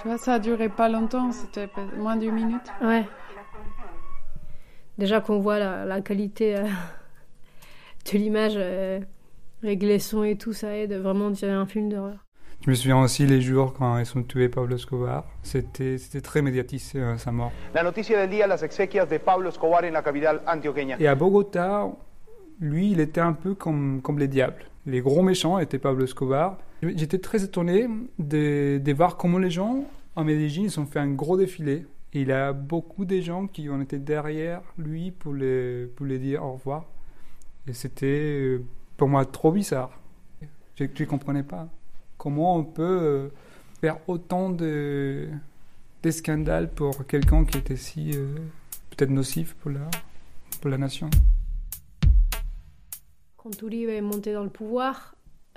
[0.00, 2.72] Tu vois, ça a duré pas longtemps, c'était moins d'une minute.
[2.80, 3.06] Ouais.
[4.96, 6.64] Déjà qu'on voit la, qualité euh,
[8.12, 9.00] de l'image, euh,
[9.62, 12.29] avec les sons et tout, ça aide vraiment à dirait un film d'horreur.
[12.62, 15.24] Je me souviens aussi les jours quand ils sont tués Pablo Escobar.
[15.42, 17.52] C'était, très médiatisé euh, sa mort.
[17.74, 20.96] La noticia del día, las exequias de Pablo Escobar en la capitale antioqueña.
[21.00, 21.88] Et à Bogota,
[22.60, 24.66] lui, il était un peu comme, comme les diables.
[24.84, 26.58] Les gros méchants étaient Pablo Escobar.
[26.82, 31.10] J'étais très étonné de, de voir comment les gens en Medellín ils ont fait un
[31.12, 31.86] gros défilé.
[32.12, 36.04] Et il y a beaucoup de gens qui ont été derrière lui pour les, pour
[36.04, 36.84] les dire au revoir.
[37.66, 38.64] Et c'était euh,
[38.98, 39.98] pour moi trop bizarre.
[40.74, 41.68] Je ne comprenais pas.
[42.20, 43.28] Comment on peut euh,
[43.80, 45.30] faire autant de,
[46.10, 48.34] scandales pour quelqu'un qui était si euh,
[48.90, 51.08] peut-être nocif pour la, nation
[53.38, 55.14] Quand Uribe est monté dans le pouvoir,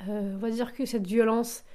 [0.08, 1.66] euh, on va dire que cette violence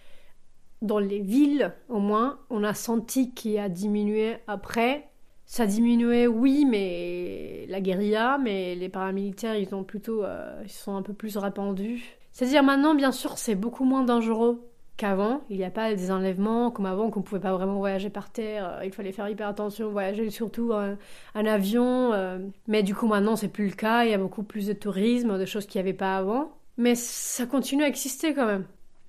[0.80, 5.06] dans les villes, au moins, on a senti qu'il a diminué après.
[5.44, 10.24] Ça a diminué, oui, mais la guérilla, mais les paramilitaires, ils ont plutôt,
[10.64, 12.16] ils sont un peu plus répandus.
[12.32, 14.64] C'est-à-dire maintenant, bien sûr, c'est beaucoup moins dangereux
[14.98, 15.40] qu'avant.
[15.48, 18.30] Il n'y a pas des enlèvements comme avant qu'on ne pouvait pas vraiment voyager par
[18.30, 18.78] terre.
[18.78, 20.96] Euh, il fallait faire hyper attention, voyager surtout en,
[21.34, 22.12] avion.
[22.12, 22.38] Euh.
[22.66, 24.04] Mais du coup maintenant c'est plus le cas.
[24.04, 26.52] Il y a beaucoup plus de tourisme, de choses qu'il n'y avait pas avant.
[26.76, 28.66] Mais ça continue à exister quand même.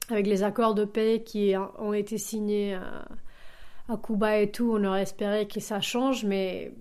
[0.09, 5.01] Avec les accords de paix qui ont été signés à, Cuba et tout, on aurait
[5.01, 6.73] espéré que ça change, mais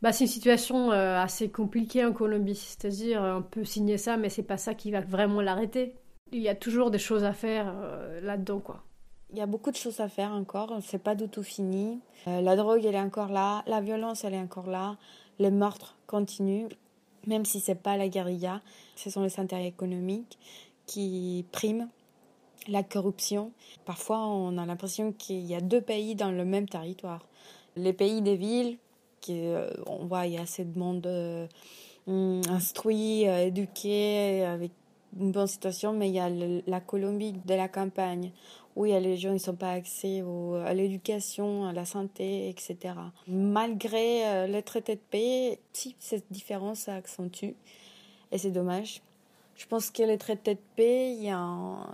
[0.00, 2.54] bah, c'est une situation euh, assez compliquée en Colombie.
[2.54, 5.94] C'est-à-dire, on peut signer ça, mais c'est pas ça qui va vraiment l'arrêter
[6.32, 8.82] il y a toujours des choses à faire euh, là-dedans, quoi.
[9.32, 12.00] Il y a beaucoup de choses à faire encore, c'est pas du tout fini.
[12.28, 14.96] Euh, la drogue, elle est encore là, la violence, elle est encore là,
[15.38, 16.68] les meurtres continuent,
[17.26, 18.60] même si c'est pas la guérilla,
[18.96, 20.38] ce sont les intérêts économiques
[20.86, 21.88] qui priment.
[22.68, 23.52] la corruption.
[23.84, 27.26] Parfois, on a l'impression qu'il y a deux pays dans le même territoire.
[27.76, 28.78] Les pays des villes,
[29.20, 31.06] qui, euh, on voit il y a assez de monde
[32.48, 34.70] instruit, éduqué, avec
[35.18, 38.32] une bonne situation, mais il y a la Colombie de la campagne,
[38.76, 40.22] où il y a les gens qui n'ont pas accès
[40.66, 42.94] à l'éducation, à la santé, etc.
[43.28, 47.54] Malgré le traité de paix, si cette différence s'accentue,
[48.32, 49.00] et c'est dommage.
[49.56, 51.38] Je pense que les traités de paix, il y a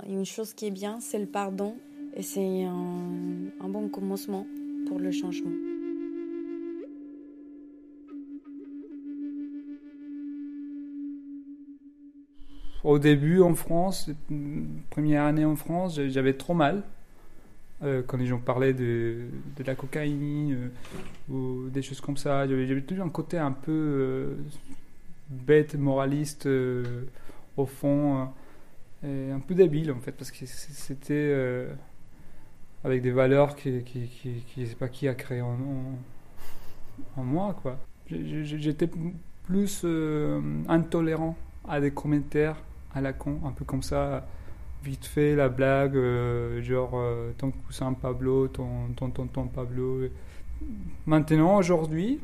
[0.08, 1.76] une chose qui est bien, c'est le pardon,
[2.14, 4.46] et c'est un bon commencement
[4.88, 5.52] pour le changement.
[12.84, 14.10] Au début en France,
[14.90, 16.82] première année en France, j'avais trop mal.
[17.82, 20.68] Euh, quand les gens parlaient de, de la cocaïne euh,
[21.32, 24.36] ou des choses comme ça, j'avais toujours un côté un peu euh,
[25.30, 26.46] bête, moraliste
[27.56, 28.28] au fond,
[29.02, 31.68] un peu débile en fait, parce que c'était
[32.84, 37.56] avec des valeurs qui, qui, qui, qui, pas qui a créé en, en, en moi
[37.62, 37.78] quoi.
[38.10, 38.90] J'étais
[39.44, 39.86] plus
[40.68, 42.56] intolérant à des commentaires
[42.94, 44.26] à la con, un peu comme ça,
[44.82, 50.02] vite fait la blague, euh, genre euh, ton cousin Pablo, ton tonton ton, Pablo.
[51.06, 52.20] Maintenant, aujourd'hui,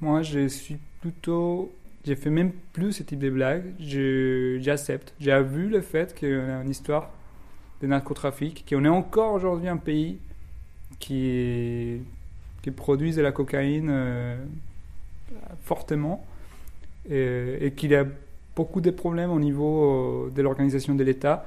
[0.00, 1.72] moi je suis plutôt.
[2.04, 5.14] J'ai fait même plus ce type de blagues, j'accepte.
[5.20, 7.10] J'ai vu le fait qu'il y a une histoire
[7.80, 10.18] de narcotrafic, qu'on est encore aujourd'hui un pays
[10.98, 12.00] qui,
[12.60, 14.36] qui produit de la cocaïne euh,
[15.62, 16.26] fortement
[17.08, 18.04] et, et qu'il a
[18.54, 21.46] beaucoup de problèmes au niveau euh, de l'organisation de l'État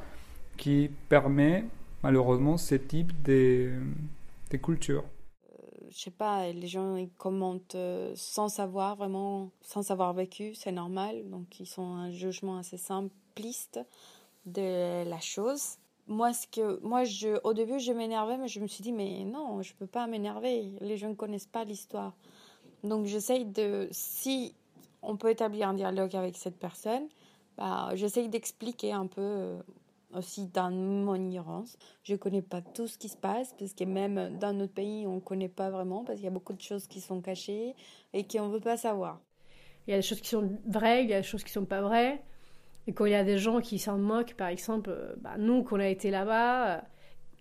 [0.58, 1.66] qui permet
[2.04, 3.74] malheureusement ce type de,
[4.52, 5.04] de culture.
[5.04, 10.56] Euh, je sais pas, les gens ils commentent euh, sans savoir vraiment, sans avoir vécu,
[10.56, 11.30] c'est normal.
[11.30, 13.80] Donc ils ont un jugement assez simpliste
[14.46, 15.78] de la chose.
[16.08, 19.24] Moi, ce que, moi je, au début, je m'énervais, mais je me suis dit, mais
[19.24, 20.72] non, je peux pas m'énerver.
[20.80, 22.14] Les gens ne connaissent pas l'histoire.
[22.84, 24.54] Donc j'essaye de, si
[25.06, 27.08] on peut établir un dialogue avec cette personne,
[27.58, 29.60] bah, j'essaye d'expliquer un peu euh,
[30.14, 31.78] aussi dans mon ignorance.
[32.04, 35.08] Je ne connais pas tout ce qui se passe, parce que même dans notre pays,
[35.08, 37.76] on ne connaît pas vraiment, parce qu'il y a beaucoup de choses qui sont cachées
[38.14, 39.22] et qu'on ne veut pas savoir.
[39.88, 41.62] Il y a des choses qui sont vraies, il y a des choses qui ne
[41.62, 42.22] sont pas vraies.
[42.88, 45.64] Et quand il y a des gens qui s'en moquent, par exemple, euh, bah, nous,
[45.64, 46.82] qu'on a été là-bas, euh,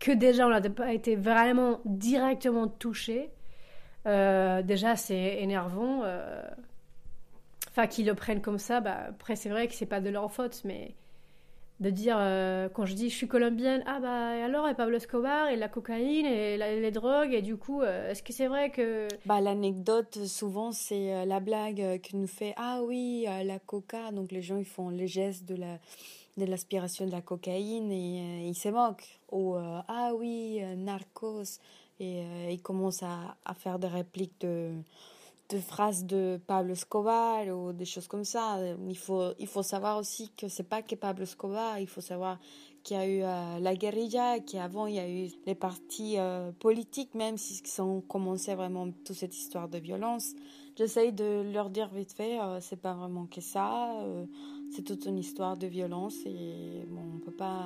[0.00, 3.30] que déjà on n'a pas été vraiment directement touchés,
[4.04, 6.02] déjà c'est énervant
[7.74, 10.32] enfin qu'ils le prennent comme ça, bah, après c'est vrai que c'est pas de leur
[10.32, 10.94] faute, mais
[11.80, 15.48] de dire euh, quand je dis je suis colombienne, ah bah alors et Pablo Escobar
[15.48, 19.08] et la cocaïne et les drogues et du coup euh, est-ce que c'est vrai que
[19.26, 24.12] bah l'anecdote souvent c'est euh, la blague que nous fait ah oui la coca.
[24.12, 25.78] Donc les gens ils font les gestes de la
[26.36, 29.20] de l'aspiration de la cocaïne et ils se moquent.
[29.32, 31.60] Ou ah oui narcos.
[32.00, 34.72] Et ils commencent à faire des répliques de
[35.50, 38.58] de phrases de Pablo Escobar ou des choses comme ça.
[38.88, 42.38] Il faut, il faut savoir aussi que c'est pas que Pablo Escobar, il faut savoir
[42.82, 46.52] qu'il y a eu euh, la guérilla, qu'avant il y a eu les partis euh,
[46.52, 50.34] politiques, même si ils ont commencé vraiment toute cette histoire de violence.
[50.76, 53.94] J'essaye de leur dire vite fait, euh, c'est pas vraiment que ça,
[54.74, 57.64] c'est toute une histoire de violence et bon, on peut pas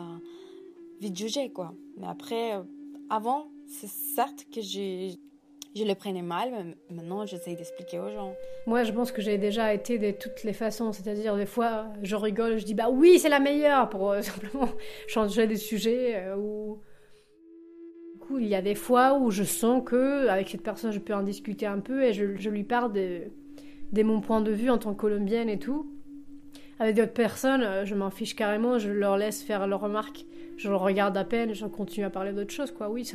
[1.00, 1.74] vite juger quoi.
[1.96, 2.60] Mais après,
[3.10, 5.18] avant, c'est certes que j'ai
[5.74, 8.34] je le prenais mal, mais maintenant j'essaye d'expliquer aux gens.
[8.66, 12.16] Moi, je pense que j'ai déjà été de toutes les façons, c'est-à-dire des fois, je
[12.16, 14.68] rigole, je dis bah oui, c'est la meilleure pour euh, simplement
[15.06, 16.16] changer des sujets.
[16.16, 16.80] Euh, ou
[18.14, 20.98] du coup, il y a des fois où je sens que avec cette personne, je
[20.98, 23.22] peux en discuter un peu et je, je lui parle de,
[23.92, 25.90] de mon point de vue en tant que colombienne et tout.
[26.80, 30.26] Avec d'autres personnes, euh, je m'en fiche carrément, je leur laisse faire leurs remarques
[30.58, 32.90] je le regarde à peine, je continue à parler d'autres choses, quoi.
[32.90, 33.10] Oui,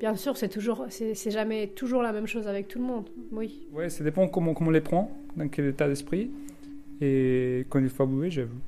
[0.00, 3.66] bien sûr, c'est toujours, c'est jamais toujours la même chose avec tout le monde, oui.
[3.72, 6.30] Ouais, ça dépend comment, comment on les prend, dans quel état d'esprit.
[7.00, 8.58] Et quand il faut avouer, j'avoue.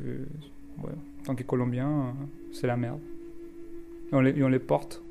[0.00, 0.90] Ouais,
[1.24, 2.14] tant que Colombien,
[2.52, 3.00] c'est la merde.
[4.10, 5.02] Et on les, on les porte.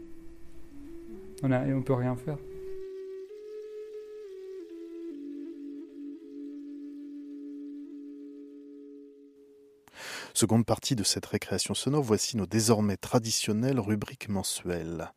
[1.44, 2.38] On a, et on peut rien faire.
[10.38, 15.12] Seconde partie de cette récréation sonore, voici nos désormais traditionnelles rubriques mensuelles.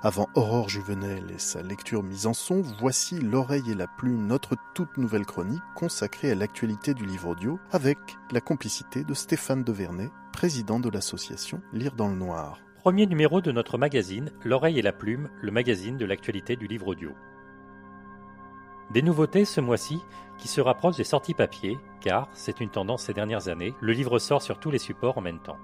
[0.00, 4.56] Avant Aurore Juvenel et sa lecture mise en son, voici L'oreille et la plume, notre
[4.74, 7.98] toute nouvelle chronique consacrée à l'actualité du livre audio avec
[8.30, 12.60] la complicité de Stéphane Devernay, président de l'association Lire dans le Noir.
[12.78, 16.86] Premier numéro de notre magazine L'oreille et la plume, le magazine de l'actualité du livre
[16.86, 17.10] audio.
[18.90, 20.00] Des nouveautés ce mois-ci
[20.40, 24.18] qui se rapprochent des sorties papier, car, c'est une tendance ces dernières années, le livre
[24.18, 25.58] sort sur tous les supports en même temps.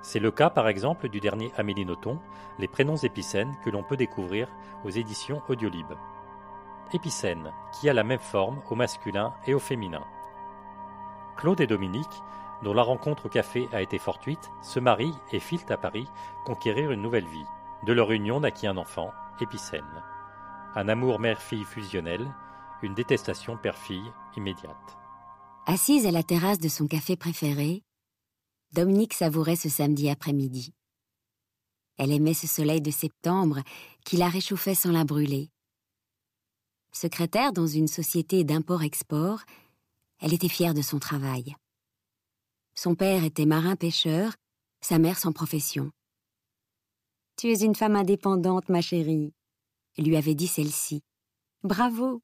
[0.00, 2.18] C'est le cas par exemple du dernier Amélie Nothomb,
[2.58, 4.48] Les prénoms épicènes, que l'on peut découvrir
[4.84, 5.86] aux éditions Audiolib.
[6.92, 10.04] Épicène, qui a la même forme au masculin et au féminin.
[11.36, 12.22] Claude et Dominique,
[12.62, 16.08] dont la rencontre au café a été fortuite, se marient et filent à Paris
[16.44, 17.46] conquérir une nouvelle vie.
[17.84, 19.10] De leur union naquit un enfant,
[19.40, 20.02] Épicène.
[20.74, 22.26] Un amour mère-fille fusionnel,
[22.82, 24.96] une détestation père-fille immédiate.
[25.66, 27.82] Assise à la terrasse de son café préféré,
[28.72, 30.72] Dominique savourait ce samedi après-midi.
[31.98, 33.60] Elle aimait ce soleil de septembre
[34.04, 35.50] qui la réchauffait sans la brûler.
[36.90, 39.42] Secrétaire dans une société d'import-export,
[40.20, 41.54] elle était fière de son travail.
[42.74, 44.34] Son père était marin-pêcheur,
[44.80, 45.90] sa mère sans profession.
[47.36, 49.34] Tu es une femme indépendante, ma chérie,
[49.98, 51.02] lui avait dit celle-ci.
[51.62, 52.22] Bravo.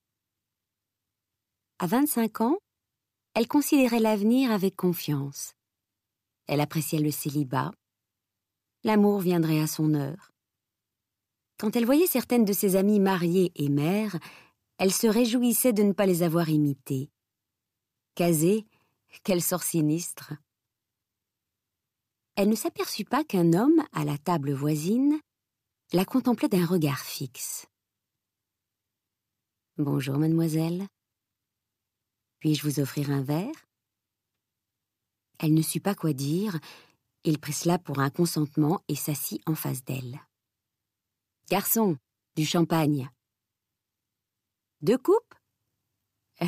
[1.80, 2.58] À 25 ans,
[3.34, 5.54] elle considérait l'avenir avec confiance.
[6.48, 7.70] Elle appréciait le célibat.
[8.82, 10.32] L'amour viendrait à son heure.
[11.56, 14.18] Quand elle voyait certaines de ses amies mariées et mères,
[14.78, 17.12] elle se réjouissait de ne pas les avoir imitées.
[18.16, 18.66] Casée,
[19.22, 20.32] quel sort sinistre.
[22.34, 25.20] Elle ne s'aperçut pas qu'un homme, à la table voisine,
[25.92, 27.66] la contemplait d'un regard fixe.
[29.76, 30.88] Bonjour, mademoiselle.
[32.40, 33.66] Puis-je vous offrir un verre?
[35.38, 36.58] Elle ne sut pas quoi dire.
[37.24, 40.20] Il prit cela pour un consentement et s'assit en face d'elle.
[41.50, 41.98] Garçon,
[42.36, 43.10] du champagne.
[44.80, 45.34] Deux coupes?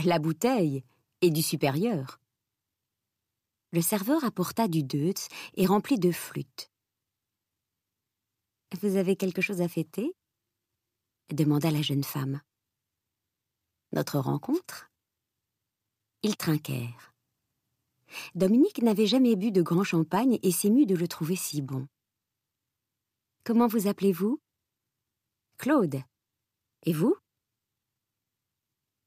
[0.04, 0.84] La bouteille
[1.20, 2.20] et du supérieur.
[3.72, 6.70] Le serveur apporta du deutz et remplit de flûtes.
[8.80, 10.14] Vous avez quelque chose à fêter?
[11.30, 12.40] demanda la jeune femme.
[13.92, 14.89] Notre rencontre?
[16.22, 17.14] Ils trinquèrent.
[18.34, 21.86] Dominique n'avait jamais bu de grand champagne et s'émut de le trouver si bon.
[23.44, 24.40] Comment vous appelez-vous?
[25.56, 26.02] Claude.
[26.84, 27.16] Et vous?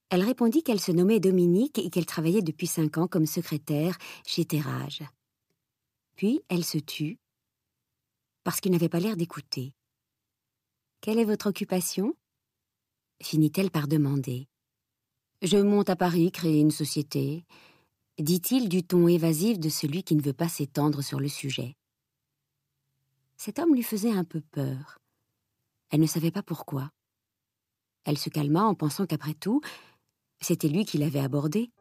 [0.10, 4.46] Elle répondit qu'elle se nommait Dominique et qu'elle travaillait depuis cinq ans comme secrétaire chez
[4.46, 5.04] Terrage.
[6.16, 7.18] Puis elle se tut,
[8.44, 9.74] parce qu'il n'avait pas l'air d'écouter.
[11.02, 12.16] Quelle est votre occupation?
[13.22, 14.48] finit-elle par demander.
[15.44, 17.44] Je monte à Paris créer une société
[18.18, 21.76] dit-il du ton évasif de celui qui ne veut pas s'étendre sur le sujet.
[23.36, 25.00] Cet homme lui faisait un peu peur.
[25.92, 26.92] Elle ne savait pas pourquoi.
[28.06, 29.60] Elle se calma en pensant qu'après tout,
[30.40, 31.72] c'était lui qui l'avait abordé.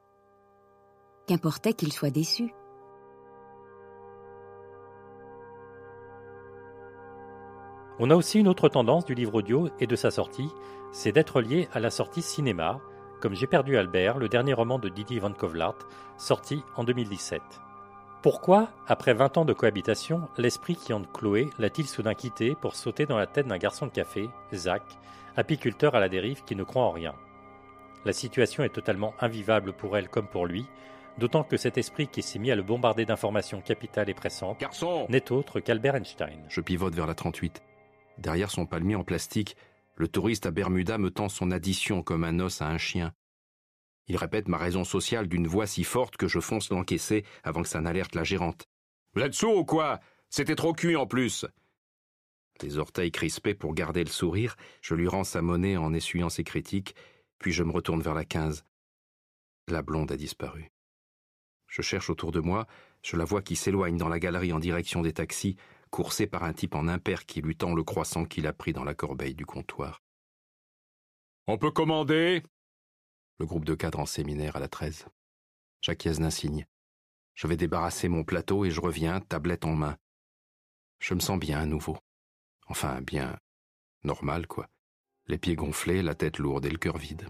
[1.28, 2.52] Qu'importait qu'il soit déçu.
[8.00, 10.48] On a aussi une autre tendance du livre audio et de sa sortie,
[10.90, 12.80] c'est d'être lié à la sortie cinéma,
[13.22, 15.78] comme J'ai perdu Albert, le dernier roman de Didier Van Kovlart,
[16.18, 17.40] sorti en 2017.
[18.20, 23.06] Pourquoi, après 20 ans de cohabitation, l'esprit qui hante Chloé l'a-t-il soudain quitté pour sauter
[23.06, 24.82] dans la tête d'un garçon de café, Zach,
[25.36, 27.14] apiculteur à la dérive qui ne croit en rien?
[28.04, 30.66] La situation est totalement invivable pour elle comme pour lui,
[31.18, 34.64] d'autant que cet esprit qui s'est mis à le bombarder d'informations capitales et pressantes
[35.08, 36.40] n'est autre qu'Albert Einstein.
[36.48, 37.62] Je pivote vers la 38.
[38.18, 39.56] Derrière son palmier en plastique,
[39.96, 43.14] le touriste à Bermuda me tend son addition comme un os à un chien.
[44.08, 47.68] Il répète ma raison sociale d'une voix si forte que je fonce l'encaisser avant que
[47.68, 48.66] ça n'alerte la gérante.
[49.14, 50.00] Vous êtes sourd ou quoi?
[50.28, 51.46] C'était trop cuit en plus
[52.62, 56.44] Les orteils crispés pour garder le sourire, je lui rends sa monnaie en essuyant ses
[56.44, 56.94] critiques,
[57.38, 58.64] puis je me retourne vers la quinze.
[59.68, 60.70] La blonde a disparu.
[61.68, 62.66] Je cherche autour de moi,
[63.02, 65.56] je la vois qui s'éloigne dans la galerie en direction des taxis,
[65.92, 68.82] coursé par un type en impair qui lui tend le croissant qu'il a pris dans
[68.82, 70.02] la corbeille du comptoir.
[71.46, 72.42] On peut commander?
[73.38, 75.06] Le groupe de cadres en séminaire à la 13.
[75.82, 76.66] Jacques d'un signe.
[77.34, 79.96] Je vais débarrasser mon plateau et je reviens, tablette en main.
[80.98, 81.98] Je me sens bien à nouveau.
[82.68, 83.36] Enfin, bien
[84.02, 84.68] normal, quoi.
[85.26, 87.28] Les pieds gonflés, la tête lourde et le cœur vide.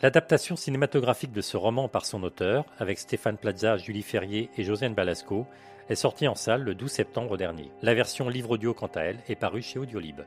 [0.00, 4.94] L'adaptation cinématographique de ce roman par son auteur, avec Stéphane Plaza, Julie Ferrier et Josiane
[4.94, 5.46] Balasco,
[5.88, 7.70] est sortie en salle le 12 septembre dernier.
[7.82, 10.20] La version livre audio, quant à elle, est parue chez Audiolib.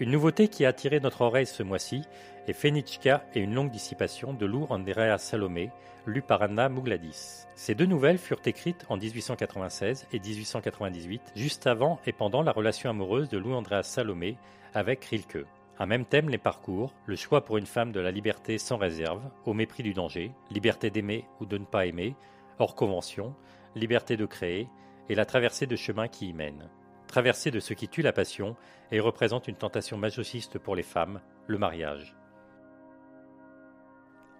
[0.00, 2.02] Une nouveauté qui a attiré notre oreille ce mois-ci
[2.48, 5.70] est Fenichka et une longue dissipation de Lou Andrea Salomé,
[6.06, 7.46] lu par Anna Mougladis.
[7.54, 12.90] Ces deux nouvelles furent écrites en 1896 et 1898, juste avant et pendant la relation
[12.90, 14.36] amoureuse de Lou Andrea Salomé
[14.74, 15.46] avec Rilke.
[15.78, 19.22] Un même thème les parcours, le choix pour une femme de la liberté sans réserve,
[19.44, 22.16] au mépris du danger, liberté d'aimer ou de ne pas aimer,
[22.58, 23.34] hors convention,
[23.74, 24.68] liberté de créer,
[25.08, 26.70] et la traversée de chemins qui y mènent.
[27.06, 28.56] Traversée de ce qui tue la passion
[28.90, 32.16] et représente une tentation masochiste pour les femmes, le mariage.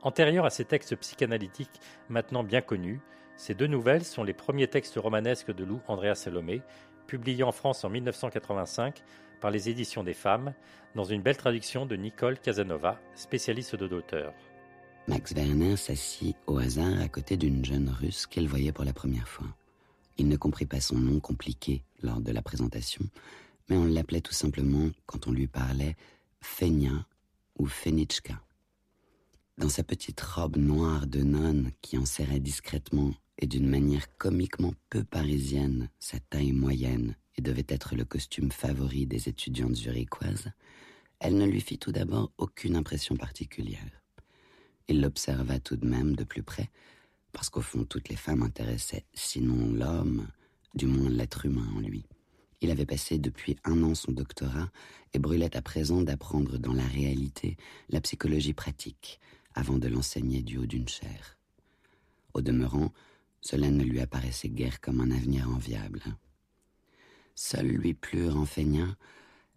[0.02, 3.00] Antérieur à ces textes psychanalytiques maintenant bien connus,
[3.36, 6.62] Ces deux nouvelles sont les premiers textes romanesques de Lou Andrea Salomé,
[7.08, 9.02] publiés en France en 1985
[9.40, 10.54] par les éditions des femmes,
[10.94, 14.32] dans une belle traduction de Nicole Casanova, spécialiste de d'auteur.
[15.06, 19.28] Max Werner s'assit au hasard à côté d'une jeune russe qu'elle voyait pour la première
[19.28, 19.54] fois.
[20.16, 23.04] Il ne comprit pas son nom compliqué lors de la présentation,
[23.68, 25.94] mais on l'appelait tout simplement, quand on lui parlait,
[26.40, 27.06] Fenia
[27.58, 28.40] ou Fenichka.
[29.58, 35.04] Dans sa petite robe noire de nonne qui enserrait discrètement et d'une manière comiquement peu
[35.04, 40.50] parisienne sa taille moyenne et devait être le costume favori des étudiantes zurichoises,
[41.20, 44.03] elle ne lui fit tout d'abord aucune impression particulière.
[44.88, 46.70] Il l'observa tout de même de plus près,
[47.32, 50.28] parce qu'au fond toutes les femmes intéressaient, sinon l'homme,
[50.74, 52.04] du moins l'être humain en lui.
[52.60, 54.70] Il avait passé depuis un an son doctorat
[55.12, 57.56] et brûlait à présent d'apprendre dans la réalité
[57.90, 59.20] la psychologie pratique
[59.54, 61.38] avant de l'enseigner du haut d'une chaire.
[62.32, 62.92] Au demeurant,
[63.40, 66.02] cela ne lui apparaissait guère comme un avenir enviable.
[67.34, 68.94] Seuls lui plurent en feignant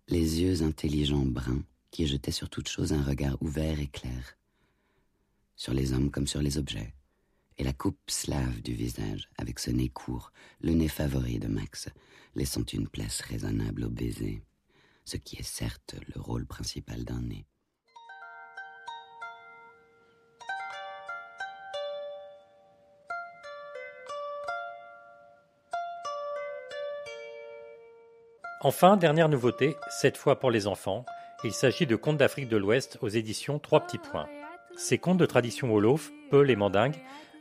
[0.08, 4.37] les yeux intelligents bruns qui jetaient sur toute chose un regard ouvert et clair,
[5.58, 6.94] sur les hommes comme sur les objets,
[7.58, 10.32] et la coupe slave du visage, avec ce nez court,
[10.62, 11.90] le nez favori de Max,
[12.36, 14.44] laissant une place raisonnable au baiser,
[15.04, 17.46] ce qui est certes le rôle principal d'un nez.
[28.62, 31.06] Enfin, dernière nouveauté, cette fois pour les enfants,
[31.44, 34.28] il s'agit de Contes d'Afrique de l'Ouest aux éditions Trois petits points.
[34.78, 36.96] Ces contes de tradition wolof, Peul et Mandingue,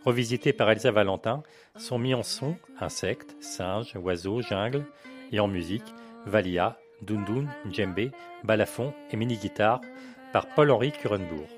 [0.07, 1.43] revisités par Elsa Valentin,
[1.77, 4.87] sont mis en son insectes, singes, oiseaux, jungle,
[5.33, 8.11] et en musique, valia, dundun, djembé,
[8.43, 9.83] balafon et mini-guitare
[10.33, 11.49] par Paul-Henri Curenbourg.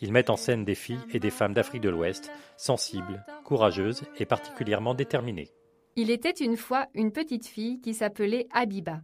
[0.00, 4.24] Ils mettent en scène des filles et des femmes d'Afrique de l'Ouest, sensibles, courageuses et
[4.24, 5.50] particulièrement déterminées.
[5.96, 9.00] Il était une fois une petite fille qui s'appelait Abiba.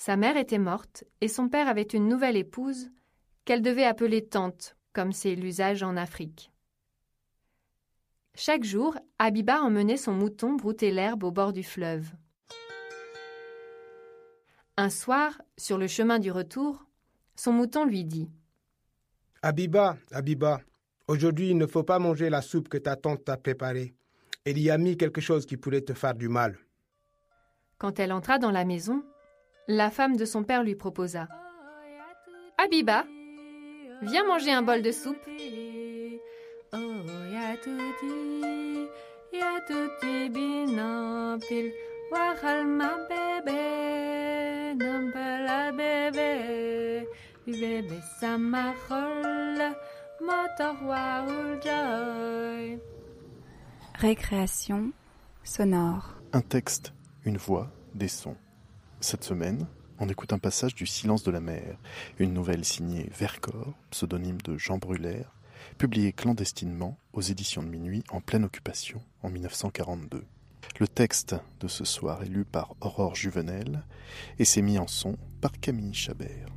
[0.00, 2.88] Sa mère était morte et son père avait une nouvelle épouse
[3.44, 6.50] qu'elle devait appeler tante, comme c'est l'usage en Afrique.
[8.34, 12.12] Chaque jour, Abiba emmenait son mouton brouter l'herbe au bord du fleuve.
[14.78, 16.82] Un soir, sur le chemin du retour,
[17.36, 18.30] son mouton lui dit
[19.42, 20.62] Abiba, Abiba,
[21.08, 23.92] aujourd'hui il ne faut pas manger la soupe que ta tante t'a préparée.
[24.46, 26.56] Elle y a mis quelque chose qui pourrait te faire du mal.
[27.76, 29.04] Quand elle entra dans la maison,
[29.70, 31.28] la femme de son père lui proposa
[32.58, 33.04] Abiba,
[34.02, 35.16] viens manger un bol de soupe.
[53.94, 54.92] Récréation
[55.44, 56.16] sonore.
[56.32, 56.92] Un texte,
[57.24, 58.36] une voix, des sons.
[59.02, 59.66] Cette semaine,
[59.98, 61.78] on écoute un passage du Silence de la mer,
[62.18, 65.32] une nouvelle signée Vercors, pseudonyme de Jean Brulaire,
[65.78, 70.22] publiée clandestinement aux éditions de minuit en pleine occupation en 1942.
[70.78, 73.84] Le texte de ce soir est lu par Aurore Juvenel
[74.38, 76.48] et s'est mis en son par Camille Chabert.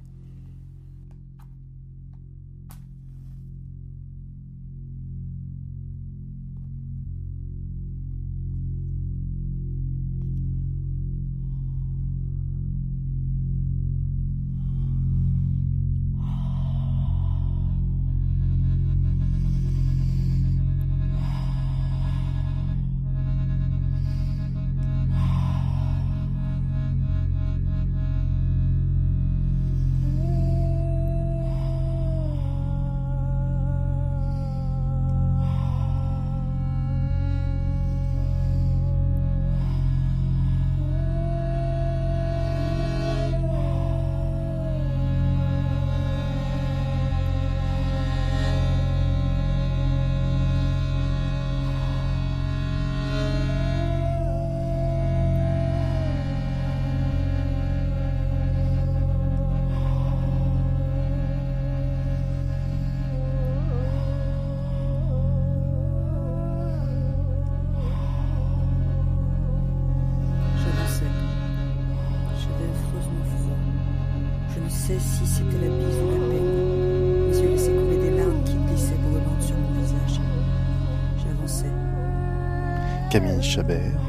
[83.54, 84.03] Chabert.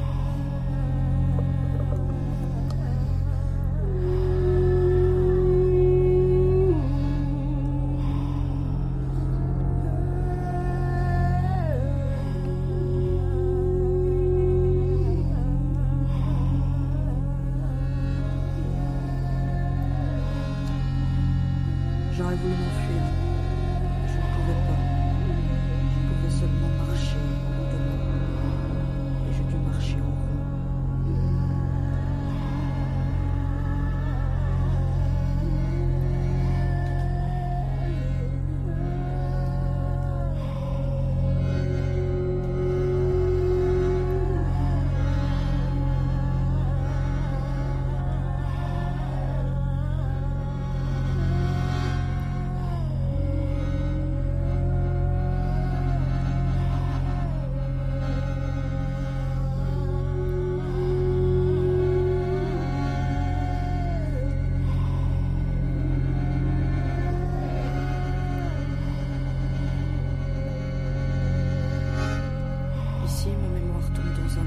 [74.36, 74.40] Il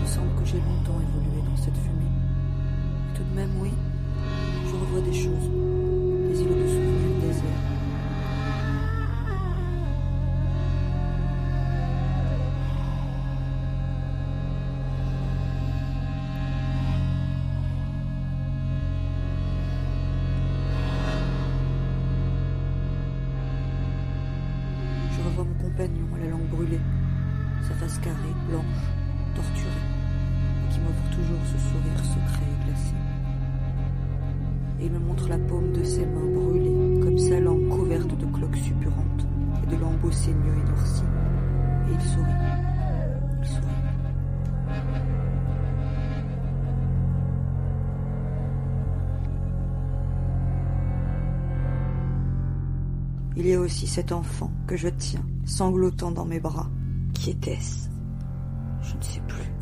[0.00, 2.10] me semble que j'ai longtemps évolué dans cette fumée.
[3.14, 3.70] Tout de même, oui,
[4.66, 5.63] je revois des choses.
[53.64, 56.70] Aussi cet enfant que je tiens, sanglotant dans mes bras.
[57.14, 57.88] Qui était-ce?
[58.82, 59.53] Je ne sais plus.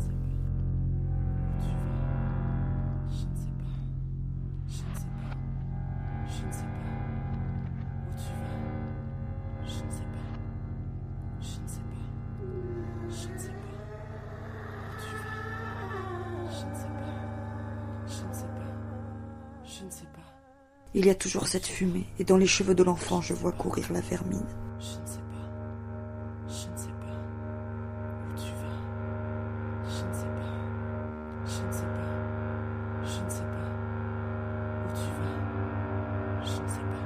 [20.95, 23.91] Il y a toujours cette fumée, et dans les cheveux de l'enfant, je vois courir
[23.91, 24.45] la vermine.
[24.79, 25.49] Je ne sais pas.
[26.47, 27.17] Je ne sais pas.
[28.29, 28.77] Où tu vas
[29.89, 30.53] Je ne sais pas.
[31.47, 32.05] Je ne sais pas.
[33.05, 33.73] Je ne sais pas.
[34.85, 35.33] Où tu vas
[36.45, 37.03] Je ne sais pas.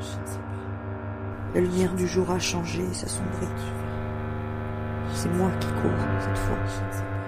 [0.00, 1.54] Je ne sais pas.
[1.54, 3.46] La lumière du jour a changé et s'assombrit.
[5.14, 6.58] C'est moi qui cours cette fois.
[6.66, 7.23] Je ne sais pas.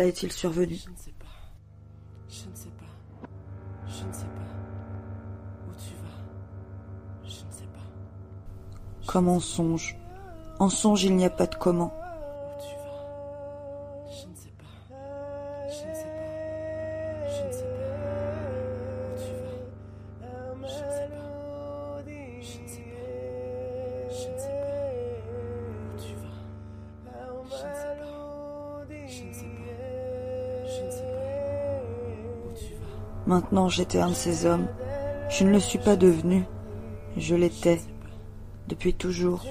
[0.00, 0.76] Cela est-il survenu?
[0.76, 1.26] Je ne sais pas.
[2.30, 3.28] Je ne sais pas.
[3.86, 5.68] Je ne sais pas.
[5.68, 9.06] Où tu vas Je ne sais pas.
[9.06, 9.98] Comme en songe.
[10.58, 11.92] En songe, il n'y a pas de comment.
[33.50, 34.68] Maintenant, j'étais un de ces hommes.
[35.28, 36.44] Je ne le suis pas devenu.
[37.16, 37.80] Je l'étais.
[38.68, 39.44] Depuis toujours.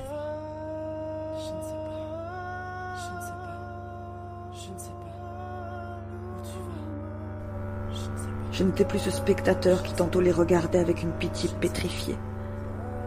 [8.53, 12.17] Je n'étais plus ce spectateur qui tantôt les regardait avec une pitié pétrifiée.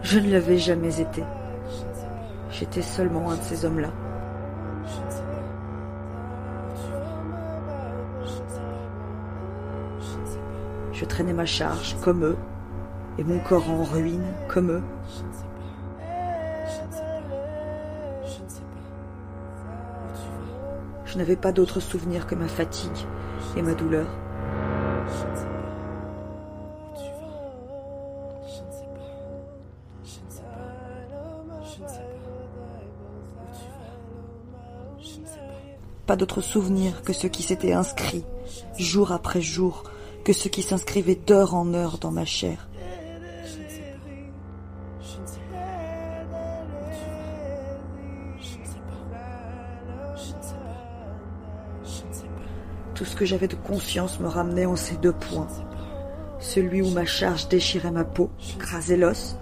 [0.02, 1.24] Je ne l'avais jamais été.
[2.50, 3.92] J'étais seulement un de ces hommes-là.
[11.12, 12.38] Traînais ma charge comme eux,
[13.18, 14.82] et mon corps en ruine comme eux.
[21.04, 23.06] Je n'avais pas d'autre souvenir que ma fatigue
[23.58, 24.06] et ma douleur.
[36.06, 36.16] Pas.
[36.16, 38.26] D'autre souvenir que ceux qui s'étaient inscrits,
[38.78, 39.84] jour après jour,
[40.22, 42.68] que ceux qui s'inscrivaient d'heure en heure dans ma chair.
[52.94, 55.48] Tout ce que j'avais de conscience me ramenait en ces deux points.
[56.38, 59.36] Celui où ma charge déchirait ma peau, écrasait l'os.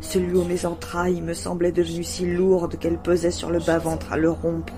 [0.00, 4.16] Celui où mes entrailles me semblaient devenues si lourdes qu'elles pesaient sur le bas-ventre à
[4.16, 4.72] le rompre.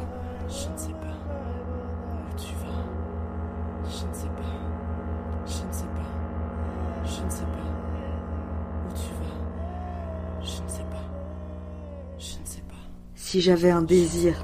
[13.31, 14.43] Si j'avais un désir,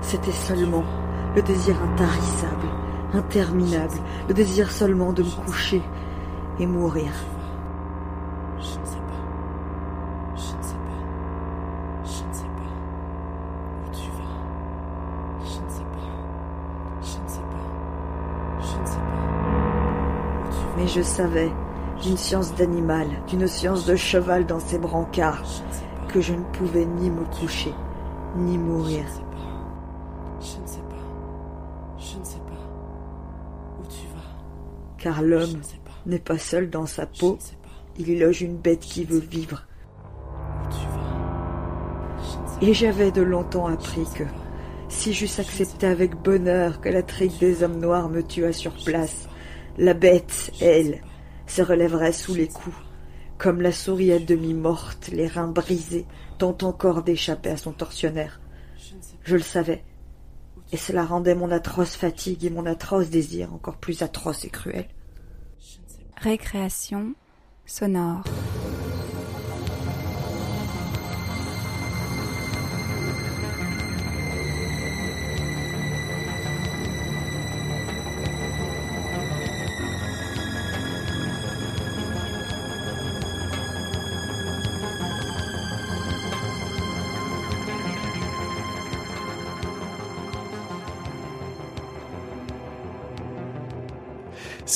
[0.00, 0.84] c'était seulement
[1.34, 2.68] le désir intarissable,
[3.12, 3.98] interminable,
[4.28, 5.82] le désir seulement de me coucher
[6.60, 7.10] et mourir.
[8.58, 10.36] Je ne sais pas.
[10.36, 12.04] Je ne sais pas.
[12.04, 12.70] Je ne sais pas.
[13.82, 17.02] Où tu vas Je ne sais pas.
[17.02, 18.60] Je ne sais pas.
[18.60, 19.16] Je ne sais pas.
[20.44, 21.50] Où tu vas Mais je savais,
[22.04, 25.42] d'une science d'animal, d'une science de cheval dans ses brancards,
[26.06, 27.74] que je ne pouvais ni me coucher,
[28.36, 29.04] ni mourir.
[30.40, 31.98] Je ne sais pas.
[31.98, 33.80] Je ne sais pas.
[33.80, 34.98] Où tu vas.
[34.98, 35.60] Car l'homme
[36.06, 37.38] n'est pas seul dans sa peau,
[37.98, 39.64] il y loge une bête qui veut vivre.
[42.62, 44.24] Et j'avais de longtemps appris que
[44.88, 49.28] si j'eusse accepté avec bonheur que la trique des hommes noirs me tuât sur place,
[49.76, 51.02] la bête, elle,
[51.46, 52.76] se relèverait sous les coups,
[53.38, 56.06] comme la souris à demi morte, les reins brisés,
[56.38, 58.40] tente encore d'échapper à son tortionnaire.
[59.24, 59.84] Je le savais,
[60.72, 64.88] et cela rendait mon atroce fatigue et mon atroce désir encore plus atroce et cruel.
[66.16, 67.14] Récréation
[67.66, 68.24] sonore.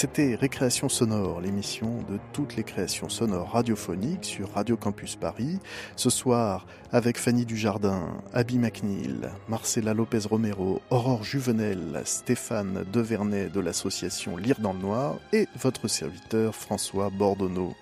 [0.00, 5.58] C'était Récréation sonore, l'émission de toutes les créations sonores radiophoniques sur Radio Campus Paris.
[5.94, 13.60] Ce soir, avec Fanny Dujardin, Abby McNeil, Marcela Lopez Romero, Aurore Juvenel, Stéphane Devernay de
[13.60, 17.74] l'association Lire dans le Noir et votre serviteur François Bordonneau.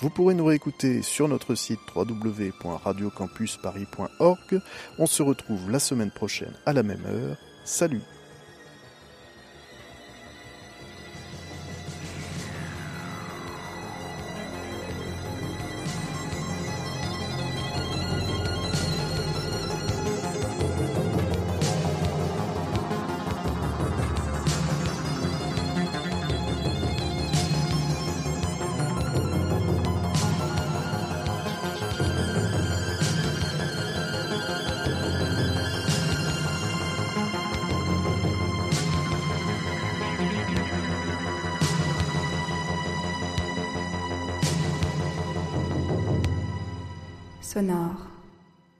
[0.00, 4.60] Vous pourrez nous réécouter sur notre site www.radiocampusparis.org.
[4.98, 7.36] On se retrouve la semaine prochaine à la même heure.
[7.64, 8.02] Salut